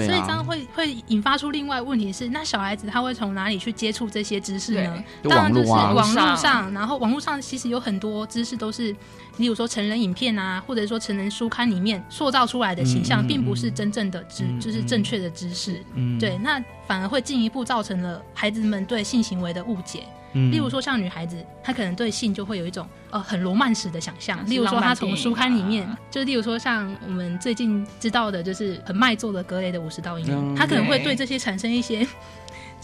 [0.00, 5.04] 所以这样会会引发出另外问题是，那小孩子他会从哪里去接触这些知识呢？
[5.22, 8.94] 当然就是网络上，然后网络上其实有很多知识都是，
[9.36, 15.82] 例如说成人影片啊，或者说成人书刊里面塑造出来的形象，并不是真正的知，就是正确的知识。
[16.18, 20.04] 对，那反而会进一步造成了孩子们对性行为的误解。
[20.50, 24.38] 例如说，像女孩子，她可能对性就会有一种呃很罗曼史的想象。
[24.48, 32.06] 例如说，她从书刊里面，就例如说像我们最近知道的，就是很卖座的格雷的五十道阴影，她可能会对这些产生一些。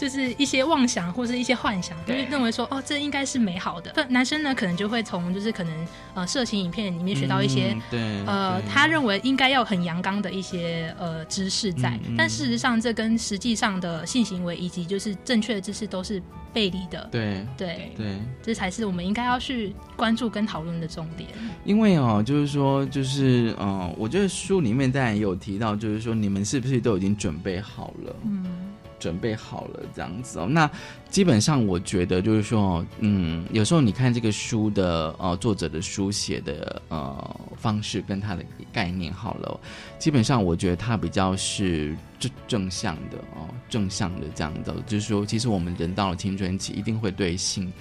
[0.01, 3.93] 就是一些妄想或是一些幻想，就是认为说哦，这应该是美好的。
[4.09, 7.77] 男生呢，可能就会从就是可能呃色情影片里面学到一些
[8.25, 16.19] 呃他认为应该要很阳刚的一些呃知识在，但事实上这跟实际上的性行为以及就是正确的知识都是
[16.51, 17.07] 背离的。
[17.11, 21.29] 对对对，这才是我们应该要去关注跟讨论的重点。
[21.63, 28.15] 因为哦，就是说就是嗯，我觉得书里面当然也有提到，就是说你们是不是都已经准备好了？
[28.25, 28.70] 嗯。
[29.01, 30.69] 准备好了这样子哦，那
[31.09, 39.59] 基本上我觉得就是说，嗯，有时候你看这个书的呃作者的书写的呃方式跟他的概念好了，
[39.97, 47.73] 基本上我觉得他比较是正正向的哦，正向的这样的，就是说，其实我们人到了青春期，一定会对性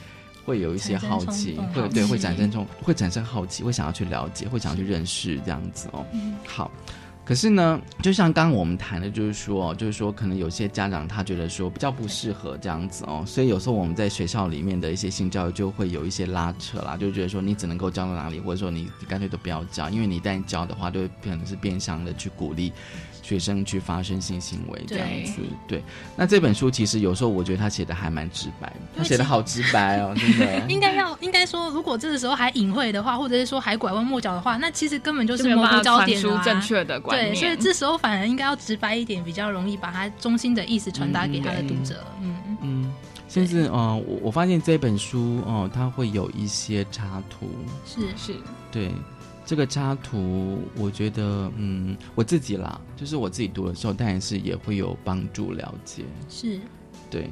[0.47, 6.03] 会有一些好奇，会对会产生这种，会产生好奇，会想要去了解，会想要去认识这样子哦。
[6.47, 6.71] 好。
[7.31, 22.73] 可是呢，就像刚刚我们谈的，就是说，就是说，可能有些家长他觉得说比较不适合这样子哦，所以有时候我们在学校里面的一些性教育就会有一些拉扯啦，就觉得说你只能够教到哪里，或者说你干脆都不要教，因为你一旦教的话，就会可能是变相的去鼓励
[23.23, 25.41] 学生去发生性行为这样子。
[25.69, 25.83] 对，
[26.17, 30.67] 那这本书其实有时候我觉得他写的还蛮直白，他写的好直白哦， 真的。
[30.69, 36.43] 应该要应该说，如果这个时候还隐晦的话，或者是说还拐弯抹角的话，那其实根本就是模糊焦点啊。
[36.45, 37.35] 正确的观念。
[37.35, 42.05] 对，所以这时候反而应该要直白一点，比较容易把他中心的意思传达给他的读者。
[42.21, 42.95] 嗯嗯。
[43.29, 47.49] 甚至呃，我我发现这本书哦，它会有一些插图。
[47.87, 48.35] 是是。
[48.73, 48.91] 对。
[49.45, 56.05] 这个插图，我觉得，嗯，我自己啦，就是我自己读的时候，当然是也会有帮助了解。
[56.29, 56.61] 是，
[57.11, 57.29] 对，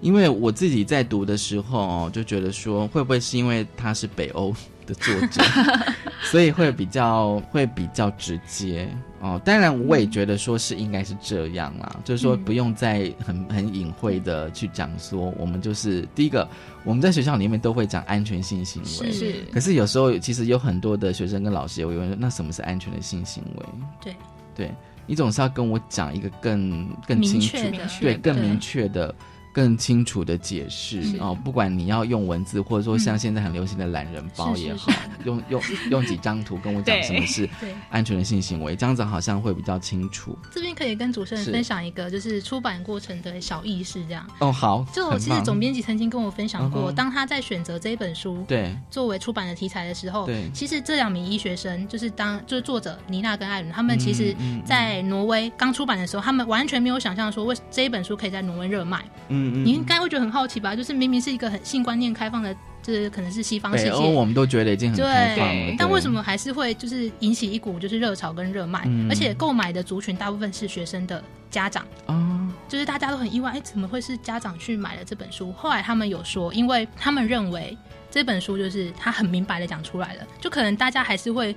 [0.00, 4.54] 因为我自己在读的时候哦，就觉得说，会不会是因为它是北欧？
[4.86, 5.42] 的作者，
[6.22, 8.88] 所以会比较会比较直接
[9.20, 9.40] 哦。
[9.44, 16.48] 当然，我也觉得说是应该是这样啦，就是说不用再很很隐晦的去讲说，我们就是第一个，
[16.84, 19.44] 我们在学校里面都会讲安全性行为，是。
[19.52, 23.66] 可是有时候其实有很多的学生跟老师也会问，那什么是安全的性行为？
[24.00, 24.16] 对
[24.54, 24.74] 对，
[25.06, 27.56] 你总是要跟我讲一个更更清楚，
[28.00, 29.14] 对更明确的。
[29.56, 34.92] 更清楚的解释哦，不管你要用文字，或者说像现在很流行的懒人包也好，
[35.24, 37.48] 用用用几张图跟我讲什么是
[37.88, 40.36] 安全的性行为，这样子好像会比较清楚。
[40.52, 44.28] 这边可以跟主持人分享一个，就是出版过程的小意识，这样。
[44.40, 44.84] 哦好。
[44.92, 48.76] 就其实总编辑曾经跟我分享过，当他在选择这一本书对。
[48.90, 54.36] 作为出版的题材的时候，对，其实这两名医学生就是当就是作者妮娜跟艾伦，他们其实
[54.66, 60.26] 在挪威刚出版的时候，他们完全没有想象说为这一本书可以在挪威热卖，嗯嗯，你应该会觉得。
[60.26, 60.74] 很好奇吧？
[60.74, 65.74] 就是明明是一个很性观念开放的，这可能是西方世界，我们都觉得已经很开放了。
[65.78, 68.80] 但为什么还是会就是引起一股就是热潮跟热卖？
[69.08, 75.52] 而且购买的族群大部分是学生的家长啊，就是大家都很意外，哎，怎么会是家长去买了这本书？
[75.52, 77.78] 后来他们有说，因为他们认为
[78.10, 81.54] 这本书就是他很明白的讲出来了，就可能大家还是会。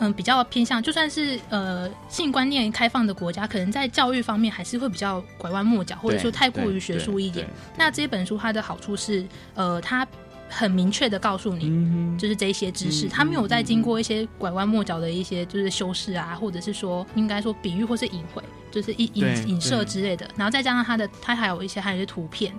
[0.00, 7.46] 嗯，比较偏向，就算是呃性观念开放的国家，可能在教育方面还是会比较拐弯抹角，或者说太过于学术一点。
[7.76, 9.24] 那这本书它的好处是，
[9.54, 10.06] 呃，它
[10.50, 20.28] 很明确的告诉你，就是这些知识，他没有再经过一些拐弯抹角的一些就是修饰啊，或者是说应该说比喻或是隐晦，就是影影影射之类的。
[20.36, 22.52] 然后再加上他的，他还有一些还有一些图片。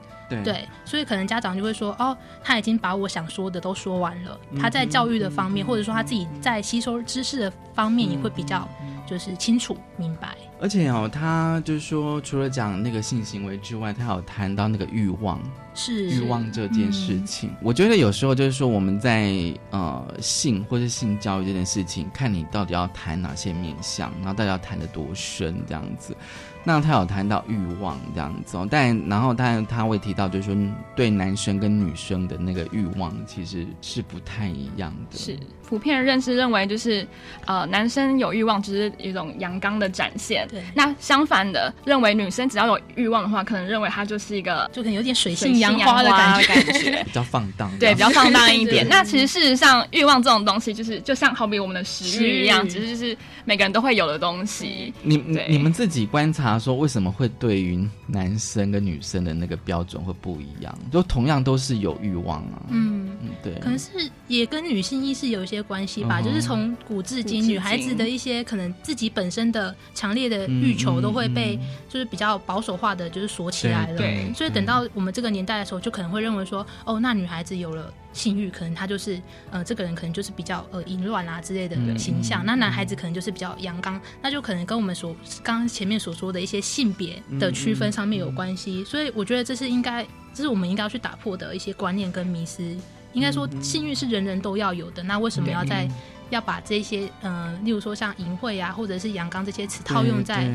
[0.46, 4.40] 对，所以可能家长就会说，哦，他已经把我想说的都说完了。
[4.58, 8.66] 他在教育的方面，或者说他自己在吸收知识的方面，也会比较
[9.06, 10.38] 就是清楚明白。
[10.62, 15.38] 而且哦，他就是说，除了讲那个性行为之外，他有谈到那个欲望，
[15.74, 17.50] 是欲望这件事情。
[17.62, 19.34] 我觉得有时候就是说，我们在
[19.70, 26.16] 呃性或是性教育这件事情，看你到底要谈哪些面向，然后到底要谈的多深这样子。
[26.64, 30.56] 那他有谈到欲望这样子，哦，但然后他他会提到，就是说
[30.96, 35.18] 对男生跟女生的那个欲望其实是不太一样的。
[35.18, 35.36] 是
[35.72, 37.08] 普遍认识认为，就是
[37.46, 40.46] 呃男生有欲望只是一种阳刚的展现。
[40.50, 40.62] 对。
[40.76, 47.72] 那相反的，认为女生只要有欲望的话，可能认为她就是一个就可能有点水性杨花的感觉， 比较放荡。
[47.80, 48.86] 对，比较放荡一点。
[48.92, 54.94] 那其实事实上，欲望这种东西，就是就像好比我们的食欲一样，只是就是每个人都会有的东西。
[55.02, 55.16] 你
[55.48, 56.52] 你们自己观察。
[56.52, 60.78] 他说：“为什么会对于男生跟女生的那个标准会不一样？
[60.92, 62.60] 就同样都是有欲望啊。
[62.68, 63.01] 嗯嗯，
[63.44, 63.90] 对，可能是
[64.28, 66.22] 也跟女性意识有一些关系吧。
[66.22, 73.98] 就是从古至今，女孩子的一些可能自己本身的强烈的欲求都会被就是比较保守化的，就是锁起来了。
[73.98, 79.22] 对，所以等到我们这个年代的时候，就可能会认为说，哦，那女孩子有了。”性欲可能她就是
[79.52, 82.46] 呃，这个人可能就是比较呃淫乱啊之类的形象。
[82.46, 88.84] 那男孩子可能就是比较阳刚，那就可能跟我们所刚刚前面所说的一些性别的区分上面有关系。
[88.84, 92.76] 所以我觉得这是应该，这是我们应该要去打破的一些观念跟迷思。
[93.14, 95.88] 应该说性欲是人人都要有的，那为什么要在
[96.30, 100.50] 要把这些呃，例如说像淫秽啊，或者是阳刚这些词套用在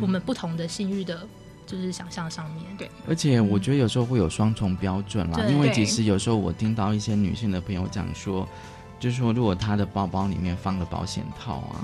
[0.00, 1.26] 我们不同的性欲的？
[1.66, 2.64] 就是想象上面。
[2.78, 8.48] 对，而且我觉得有时候会有双重标准啦，因为其实有时候我听到一些女性的朋友讲说，
[9.00, 11.82] 就是说如果她的包包里面放了保险套啊，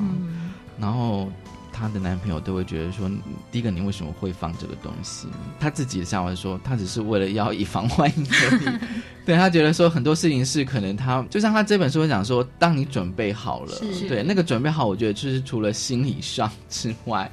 [0.78, 1.28] 然后
[1.72, 3.10] 她的男朋友都会觉得说，
[3.50, 5.26] 第一个你为什么会放这个东西？
[5.58, 8.78] 她自己的想法说，她只是为了要以防万一而已。
[9.24, 13.72] 对她觉得说很多事情是可能她就像她这本书讲说，当你准备好了，
[14.08, 17.30] 对那个准备好，我觉得就是除了心理上之外。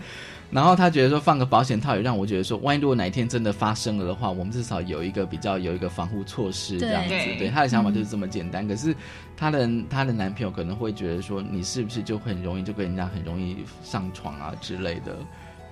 [0.51, 7.09] 然后他觉得说放个保险套也让我觉得说，万一如果哪一天真的发生了的话，我们至少有一个比较有一个防护措施这样子。
[7.37, 8.67] 对他的想法就是这么简单。
[8.67, 8.95] 可是
[9.37, 15.15] 他的他的男朋友可能会觉得说，你是不是就很容易就跟人家很容易上床啊之类的？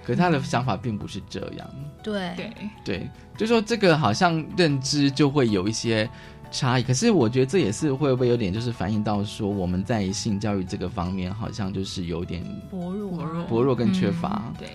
[0.05, 1.69] 可他的想法并不是这样。
[2.01, 2.51] 对对
[2.85, 6.09] 对，就说这个好像认知就会有一些
[6.51, 6.83] 差异。
[6.83, 14.53] 可是我觉得这也是会不会有点就是反映到说我们在性教育这个方面好像就是有点薄弱，薄弱薄弱跟缺乏。
[14.57, 14.69] 对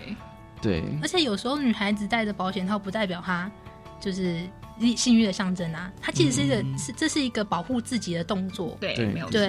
[0.61, 3.51] 对，而且有时候女孩子戴着保险套不代表她
[4.01, 4.41] 就是
[4.97, 8.77] 性欲的象征啊，它其实是一个是这是一个保护自己的动作。
[8.81, 9.41] 对，没有错。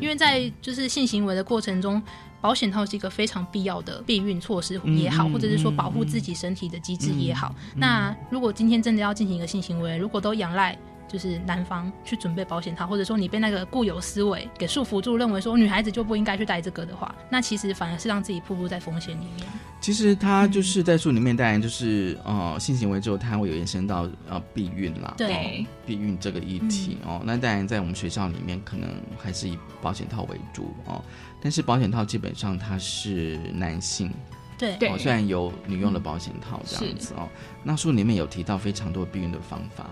[0.00, 2.02] 因为在就是性行为的过程中。
[2.42, 7.54] 保险套是一个非常必要的避孕措施也好，或者是说保护自己身体的机制也好。
[7.76, 10.76] 那如果今天真的要进行一个性行为，如果都仰赖
[11.12, 19.46] 就是男方去准备保险套，或者说你被那个固有思维给束缚住，认为说女孩子就不应该去戴这个的话，那其实反而是让自己暴露在风险里面。
[19.78, 27.20] 其实他就是在书里面，当然就是呃性行为之后，他会有延伸到呃避孕啦，对避孕这个议题哦。
[27.24, 28.88] 那当然在我们学校里面，可能
[29.18, 31.02] 还是以保险套为主哦。
[31.42, 34.08] 但是保险套基本上它是男性，
[34.56, 37.28] 对哦，虽然有女用的保险套这样子哦，
[37.64, 39.90] 那书里面有提到非常多避孕的方法，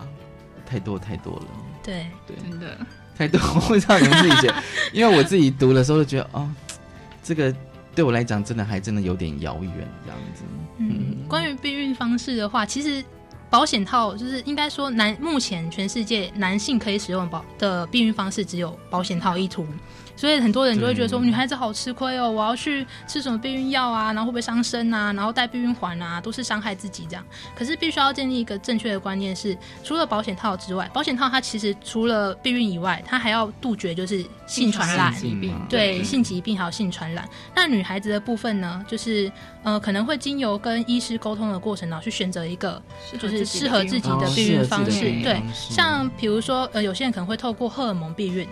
[0.70, 1.46] 太多太多了，
[1.82, 2.06] 对。
[2.26, 2.76] 对，真的。
[3.18, 4.54] 太多， 我不知道你们自己觉，
[4.94, 6.48] 因为我自己读的时候就觉得哦，
[7.22, 7.54] 这个
[7.94, 9.72] 对我来讲真的还真的有点遥远
[10.04, 10.42] 这样子。
[10.78, 13.04] 嗯，关于避孕方式的话，其实
[13.50, 19.66] 保险套就是应该说男目前全世界男性可以使用保的避孕方式只有保险套一途。
[20.20, 27.24] 所以很多人就会觉得说，女孩子好吃亏哦，我要去吃什么避孕药啊，然后会不会伤身啊，然后戴避孕环啊，都是伤害自己这样。
[27.56, 35.14] 可是必须要建立一个正确的观念是，除了保险套之外，保险套它其实除了避孕以外，它还要杜绝就是性传染，
[35.70, 37.26] 对性疾病还有性传染。
[37.54, 39.32] 那女孩子的部分呢，就是
[39.62, 42.80] 呃可能会经由跟医师沟通的过程然后，去选择一个
[43.18, 45.00] 就是适合自己的避孕方式。
[45.22, 48.48] 对，像比如说呃有些人可能会透过荷尔蒙避孕，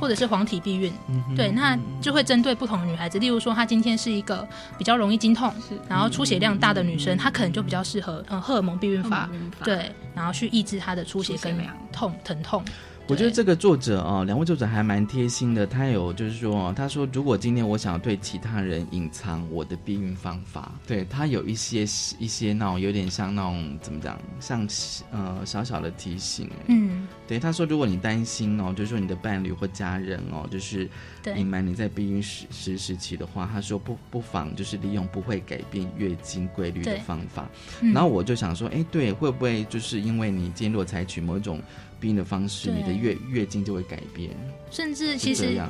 [0.00, 0.92] 或者是黄体避孕。
[1.36, 4.46] 对，那就会针对不同的女孩子，例如说，她今天是一个
[4.76, 5.52] 比较容易经痛，
[5.88, 9.28] 然后出血量大的女生，她可能就比较适合嗯荷尔蒙避孕法，
[9.64, 11.56] 对，然后去抑制她的出血跟
[11.92, 12.62] 痛疼痛。
[13.10, 15.66] 我觉得这个作者哦，两位作者还蛮贴心的。
[15.66, 21.82] 他有就是说，他说如果今天我想要对其他人隐藏我的避孕方法，对他有一些
[22.20, 24.64] 一些那种有点像那种怎么讲，像
[25.10, 26.48] 呃小小的提醒。
[26.68, 30.88] 嗯，对，他说如果你担心哦，就是说你的伴侣或家人哦，就是
[31.36, 37.48] 隐瞒你在避孕时时时期的话，他说不不妨就是利用不会改变月经规律的方法。
[37.80, 41.60] 然后我就想说，哎，对，会不会就是因为你今天如果采取某一种。
[42.00, 44.30] 避孕的方式，你的月月经就会改变，
[44.70, 45.60] 甚至其实。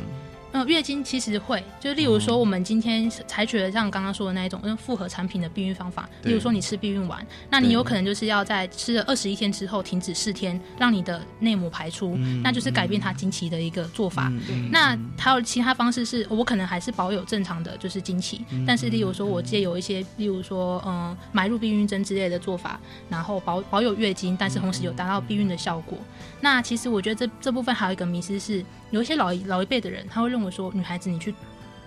[0.53, 14.33] 嗯，月经其实会，就例如说，我们今天采取了像刚刚说的那一种用复合产品的避孕方法，例如说你吃避孕丸，那你有可能就是要在吃了二十一天之后停止四天，让你的内膜排出，那就是改变它经期的一个做法。
[14.73, 25.97] 那还有其他方式是，我可能还是保有正常的就是经期，但是例如说我借有一些，例如说嗯埋入避孕针之类的做法，然后保保有月经，但是同时有达到避孕的效果。
[26.41, 28.65] 那其实我觉得这这部分还有一个迷思是。
[28.91, 31.35] 有一些老一老一辈的人，他会认为说，女孩子你去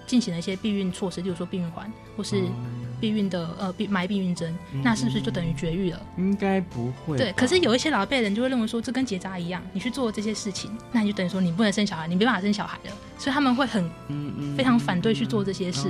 [0.06, 2.44] 进行了一些避孕措施，例如说避孕环或是
[3.00, 6.02] 避孕的呃避埋避孕针，那是不是就等于绝育了？
[6.18, 7.18] 应该不会。
[7.18, 13.90] 对，可是有一些老一辈人就会认为说，这跟结扎一样，你去做这些事情，那你就等于说你不能生小孩，你没办法生小孩了，所以他们会很
[14.58, 15.88] 非常反对去做这些事，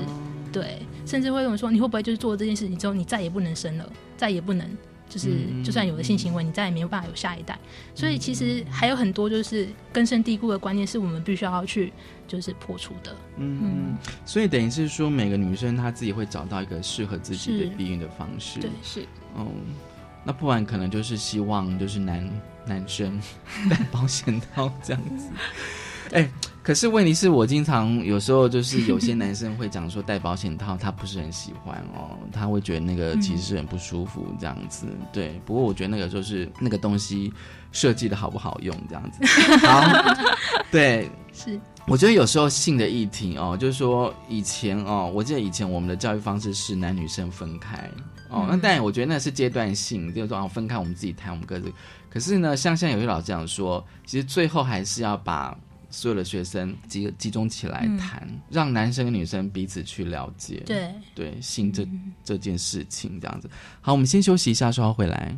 [0.52, 4.68] 对，甚至会认为说，你会不会就是做这件事情之后，你再也不能生了，再也不能。
[5.14, 7.56] 就是，就算有了性行为，你再也没有办法有下一代。
[7.94, 11.94] 所以其实还有很多就是根深蒂固的观念，是我们必须要去
[12.28, 13.16] 就是破除的。
[13.38, 13.96] 嗯，
[14.26, 18.60] 所以等于是说，每个女生她自己会找到一个适合自己的避孕的方式。
[18.60, 19.02] 对，是。
[19.36, 19.46] 哦，
[20.24, 22.28] 那不然可能就是希望就是男
[22.66, 23.22] 男生
[23.70, 25.30] 戴保险套这样子。
[26.14, 26.30] 哎。
[26.64, 34.88] 可是问题是我经常有时候就是有些男生会讲说戴保险套他不是很喜欢哦，他会觉得那个其实是很不舒服这样子。
[35.12, 37.34] 对，不过我觉得那个就是那个东西
[37.74, 39.26] 设计的好不好用这样子。
[39.68, 39.84] 好，
[40.72, 41.60] 对，是。
[41.86, 47.78] 我觉得有时候性的议题哦，就是说以前哦，我记得以前我们的教育方式是男女生分开
[48.30, 51.70] 哦，那但我觉得那是阶段性，就是说哦分开我们自己谈我们各自。
[52.10, 55.54] 可是呢，像现在有些老师讲说，其实最后还是要把。
[55.94, 61.88] 所有的学生集集中起来谈，让男生跟女生彼此去了解，对对性这
[62.24, 63.48] 这件事情这样子。
[63.80, 65.38] 好，我们先休息一下，稍后回来。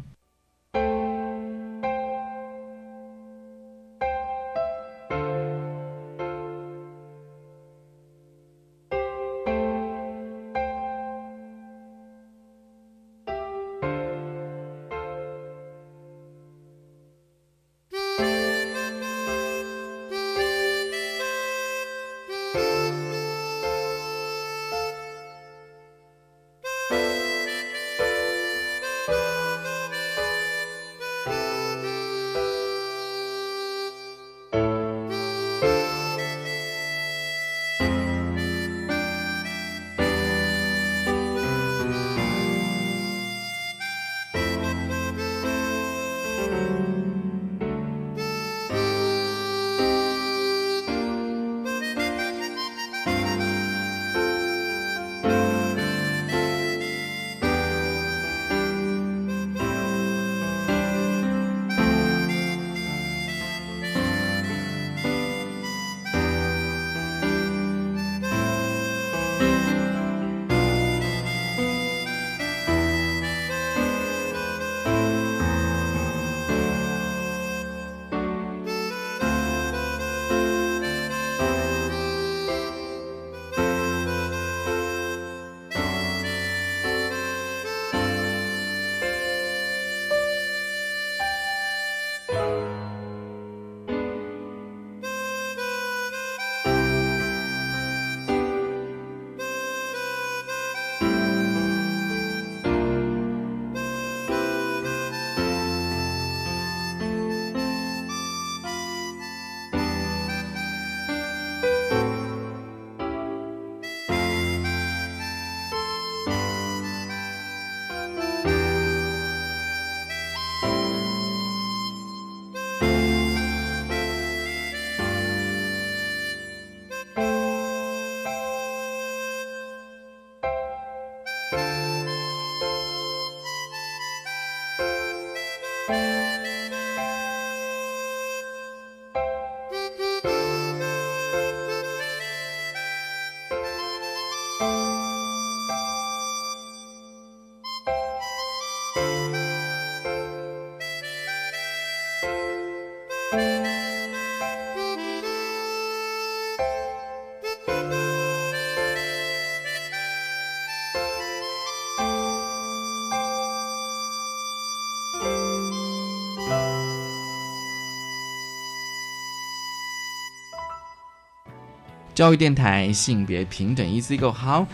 [172.26, 174.66] 教育电台性别平等 Easy Go 好，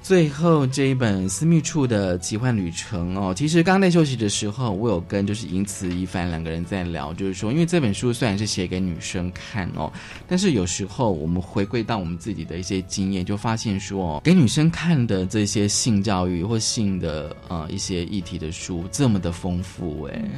[0.00, 9.92] 最后这一本私密处的奇幻旅程哦，其实刚在休息的时候，我有跟就是银慈一凡两个人在聊，就是说，因为这本书虽然是写给女生看哦，
[10.28, 20.30] 但是有时候我们回归到我们自己的一些经验，就发现说，给女生看的这些性教育或性的呃一些议题的书这么的丰富哎。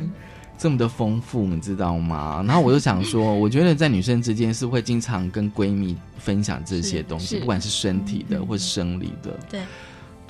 [0.61, 2.45] 这么的丰富，你知道吗？
[2.47, 9.31] 然后我就想说， 我觉得在女生之间是会经常跟闺蜜分享这些东西，不管是身体的或生理的。
[9.49, 9.61] 对。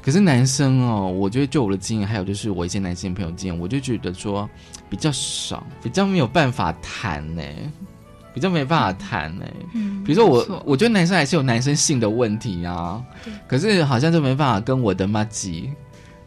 [0.01, 4.49] 可是男生哦，我觉得就我的经验，还有就是我一些男性朋友经验，我就觉得说
[4.89, 7.43] 比较少，比较没有办法谈呢，
[8.33, 9.45] 比较没办法谈呢。
[9.75, 10.03] 嗯。
[10.05, 13.03] 比如说我，我觉得男生还是有男生性的问题啊。
[13.49, 15.71] 可是好像就没办法跟我的妈吉。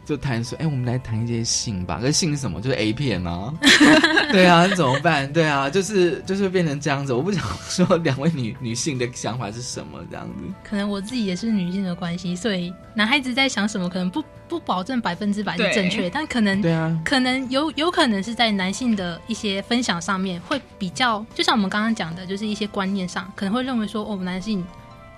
[0.04, 1.98] 就谈说，哎，我们来谈一些性吧。
[2.00, 2.60] 可是性是什么？
[2.60, 3.52] 就是 A 片啊。
[4.30, 5.32] 对啊，怎么办？
[5.32, 7.12] 对啊，就是就是变成这样子。
[7.12, 10.54] 我不想说两位女女性的想法是什么这样子。
[10.62, 24.64] 可能我自己也是女性的关系，所以男孩子在想什么，可能不不保证百分之百是正确，但可能对啊，可能有有可能是在男性的一些分享上面会比较，就像我们刚刚讲的，就是一些观念上可能会认为说，哦，男性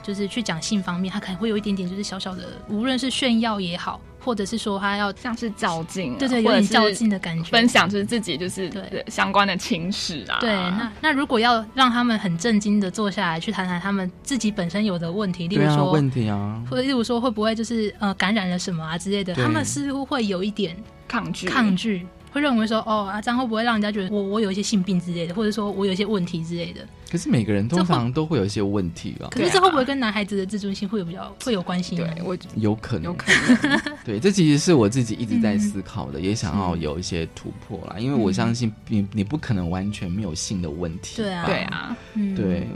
[0.02, 4.00] 就是去讲性方面，他可能会有一点点就是小小的，无论是炫耀也好。
[4.26, 9.04] 或者是说他要像是较劲，对对，有点较劲的感觉，分享就是自己就是对。
[9.06, 10.38] 相关的情史啊。
[10.40, 21.46] 对，那那如果要让他们很震惊的坐下来去谈谈他们自己本身有的问题，例如说问题啊，或者例如说会不会就是呃感染了什么啊之类的，他们似乎会有一点抗拒。
[21.46, 22.04] 抗拒。
[22.32, 26.86] 会认为说哦啊，这样会不会让人家觉得我我有一些性病之类的，或者说我有一些问题之类的？
[27.10, 29.30] 可是每个人通常都会有一些问题啊。
[29.30, 31.96] 可是这会不会跟男孩子的自尊心会有比较会有关系？
[31.96, 33.32] 对我有可能，有可
[33.68, 33.80] 能。
[34.04, 37.98] 对，这其实是我自己一直在思考的，也想要有一些突破啦。
[37.98, 41.16] 因为我相信你你不可能完全没有性的问题。
[41.16, 41.96] 对啊，对啊，
[42.34, 42.66] 对。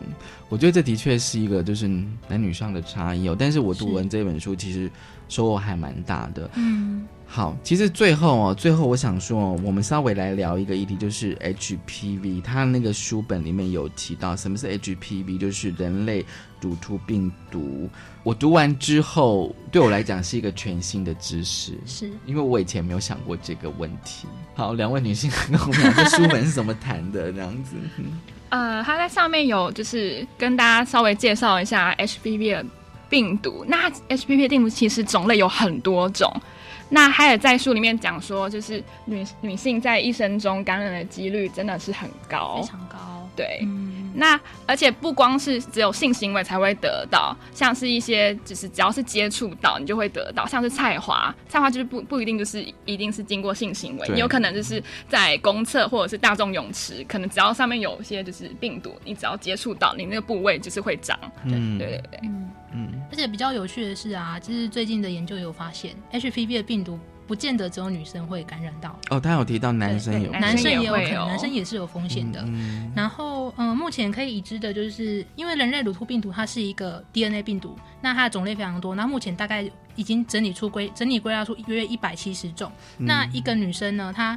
[0.48, 1.86] 我觉得这的确是一个就是
[2.28, 3.36] 男女上的差异哦。
[3.38, 4.90] 但是我读完这本书，其实
[5.28, 6.48] 收获还蛮大的。
[6.55, 7.07] 嗯。
[7.33, 12.43] 好，其实最后哦，最后我想说，我们稍微来聊一个议题，就是 HPV。
[12.43, 16.26] 它那个书本里面有提到什么是 HPV，就是人类
[16.61, 17.89] 乳突病毒。
[18.24, 24.26] 我读完之后，对我来讲是一个全新的知识，是因为我以前没有想过这个问题。
[24.57, 27.33] 好，两位女性跟我们讲，这书本是怎么谈的？
[27.33, 27.76] 这样子。
[28.51, 32.66] 呃，它在上面有就是跟大家稍微介绍一下 HPV 的
[33.09, 33.64] 病毒。
[33.68, 36.28] 那 HPV 病毒其实种类有很多种。
[36.91, 42.99] 那海尔在书里面讲说，就是女女性在一生中感染的几率真的是很高，非常高。
[43.36, 43.61] 对，
[44.21, 61.18] 那而且不光是只有性行为才会得到，像是一些就是只要是接触到你就会得到，像是菜花，菜花就是不不一定就是一定是经过性行为，你有可能就是在公厕或者是大众泳池，可能只要上面有一些就是病毒，你只要接触到你那个部位就是会长。
[61.45, 62.21] 对对对对。
[62.73, 66.99] 嗯，而且比较有趣的是啊，就是最近的研究有发现，HPV 的病毒
[67.31, 68.99] 不见得只有女生会感染到。
[69.09, 72.45] 哦，他有提到男生有，男生也有可能，男生也是有风险的。
[72.93, 78.97] 然后，嗯，目前可以已知的就是，因为人类乳突病毒它是一个 DNA 病毒，那它的种类非常多。
[78.97, 79.64] 那目前大概
[79.95, 82.72] 已经整理出归整理归纳出约一百七十种。
[82.99, 84.37] 那一个女生呢，她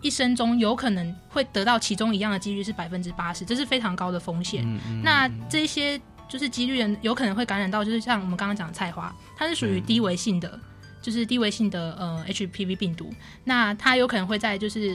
[0.00, 4.64] 一生中有可能会得到其中一样的几率是百分之八十，这是非常高的风险。
[5.02, 6.00] 那这些。
[6.30, 10.60] 就是几率人有可能会感染到，就是像我们刚刚讲的菜花，它是属于低危性的，
[11.08, 13.10] 就是低危性的呃 HPV 病毒。
[13.44, 14.94] 那它有可能会在就是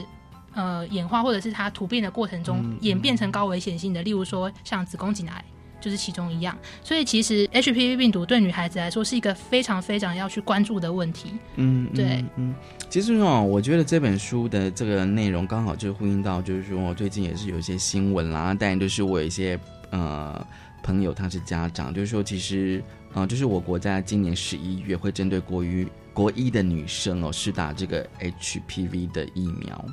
[0.54, 5.44] 呃演化或者是它突变的过程中演变成高危险性的，例如说像子宫颈癌
[5.80, 6.56] 就是其中一样。
[6.84, 11.32] 所以其实 HPV 病毒对女孩子来说是一个非常非常要去关注的问题。
[11.56, 12.54] 嗯，对，嗯，
[12.88, 19.58] 其实哦，我觉得这本书的这个内容刚好就呼应到，就是说最近也是有一些新闻啦，但就是我有一些
[19.90, 20.46] 呃。
[20.86, 22.84] 朋友他是家长，就是说，其实
[23.14, 29.84] 啊，就是我国在今年十一月会针对国于国一的女生哦，是打这个 HPV 的疫苗。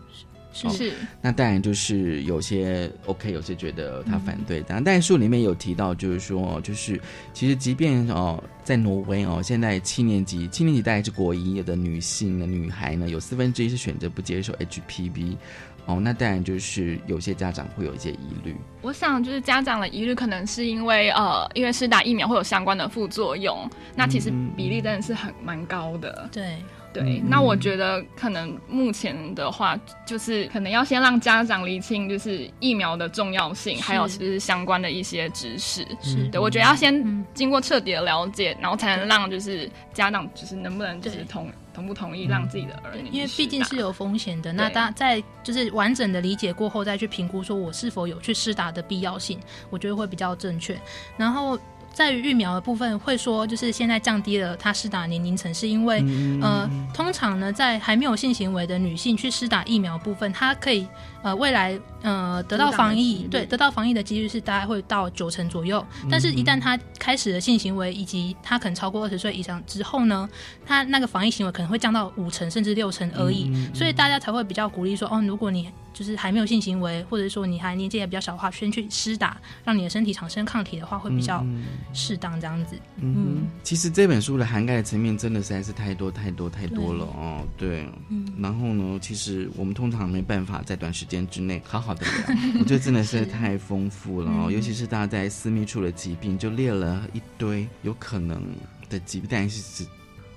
[0.54, 0.92] 是是，
[1.22, 4.62] 那当然就是有些 OK，有些觉得他反对。
[4.68, 7.00] 但但书里面有提到，就是说，就是
[7.34, 15.38] 其实即便哦，在挪威哦，现在七年级七年级大概是国一的女性的女孩呢，有四分之一是选择不接受 HPV。
[15.86, 18.56] 哦，那当然就是有些家长会有一些疑虑。
[18.82, 23.70] 我想，就是家长的疑虑可能是因为呃，因为是打疫苗会有相关的副作用。
[23.96, 26.30] 那其实比例真的是很蛮高的。
[26.32, 26.58] 对，
[26.94, 35.86] 对，那我觉得可能目前的话，就是可能要先让家长厘清，就是疫苗的重要性，还有就是相关的一些知识。
[36.02, 44.52] 是对，我觉得要先经过彻底的了解，然后才能让就是家长就是能不能就是同同不同意让自己的儿女，因为毕竟是有风险的。
[44.54, 50.80] 那当在就是完整的理解过后，再去评估说我是否有去施打的必要性，我觉得会比较正确。
[51.18, 51.60] 然后。
[51.94, 56.04] 在于疫苗的部分，会说就是现在降低了它施打年龄层，是因为
[56.42, 60.88] 呃，通常呢，在还没有性行为的女性去施打疫苗部分，她可以
[61.22, 65.86] 呃未来呃得到防疫，对得到防疫的几率是大概会到九成左右。
[66.10, 70.28] 但是，一旦她开始了性行为，以及她可能超过二十岁以上之后呢，
[70.66, 73.52] 她那个防疫行为可能会降到五成甚至六成而已。
[73.74, 75.70] 所以大家才会比较鼓励说，哦，如果你
[76.02, 81.46] 就是还没有性行为，或者说你还年纪也比较小的话，先去施打，让你的身体产生抗体的话，会比较
[81.94, 82.76] 适当这样子。
[82.96, 87.46] 嗯，其实这本书的涵盖的层面真的实在是太多太多太多了哦。
[87.56, 94.50] 对，嗯，然后呢，其实我们通常没办法在短时间之内好好的聊， 我觉得真的是太丰富了哦。
[94.52, 98.42] 尤其是大家在私密处的疾病，就列了一堆有可能
[98.90, 99.88] 的疾病，但是只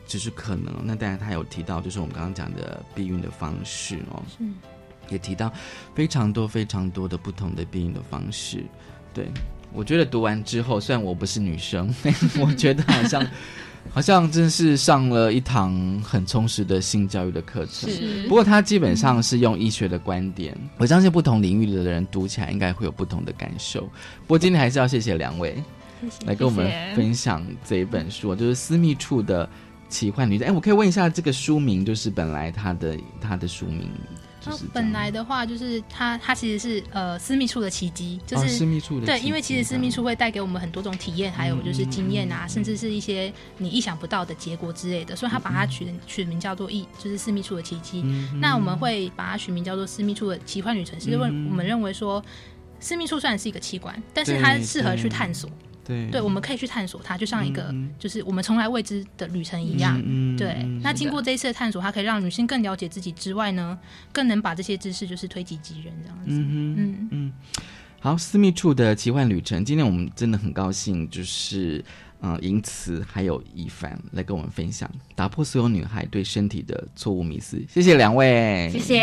[0.07, 0.75] 只是可能。
[0.85, 4.23] 那当然他有提到，就是我们刚刚讲的避孕的方式哦。
[4.29, 4.45] 是。
[5.09, 5.53] 也提到
[5.95, 8.65] 非常多非常多的不同的避孕的方式，
[9.13, 9.27] 对
[9.73, 11.93] 我觉得读完之后，虽然我不是女生，
[12.41, 13.27] 我觉得好像
[13.93, 17.91] 好像真是上了一堂很充实的性教育的课程。
[18.29, 23.83] 不过它基本上是用医学的观点，我相信不同领域的人读起来应该会有不同的感受。
[23.83, 25.63] 不过今天还是要谢谢两位
[26.25, 29.49] 来跟我们分享这一本书，就是私密处的
[29.89, 30.45] 奇幻女子。
[30.45, 33.91] 哎，我可以问一下，这个书名就是本来它的它的书名。
[34.73, 48.03] 本来的话，就是它，它其实是呃私密处的奇迹，就是私密处的对，因为其实私密处会带给我们很多种体验，还有就是经验啊，甚至是一些你意想不到的结果之类的，所以它把它取取名叫做“一”，就是私密处的奇迹。
[48.41, 52.23] 那我们会把它取名叫做“私密处的奇幻旅程”，是因为我们认为说，
[52.81, 55.49] 私密处虽然是一个器官，但是它适合去探索。
[55.85, 60.01] 对，对，我们可以去探索它，就像一个就是我们从来未知的旅程一样。
[60.37, 63.79] 对，那经过这一次的探索，它可以让女性更了解自己之外呢，
[64.13, 66.31] 更能把这些知识就是推己及人这样子。
[66.31, 67.33] 嗯嗯嗯。
[68.01, 71.83] 好，私密处的奇幻旅程，今天我们真的很高兴，就是
[72.21, 77.63] 嗯，银慈还有一凡来跟我们分享，打破所有女孩对身体的错误迷思。
[77.69, 78.99] 谢谢两位，谢谢，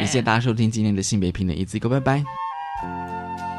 [0.00, 3.49] 谢谢大家收听今天的性别平等一字一个，拜拜。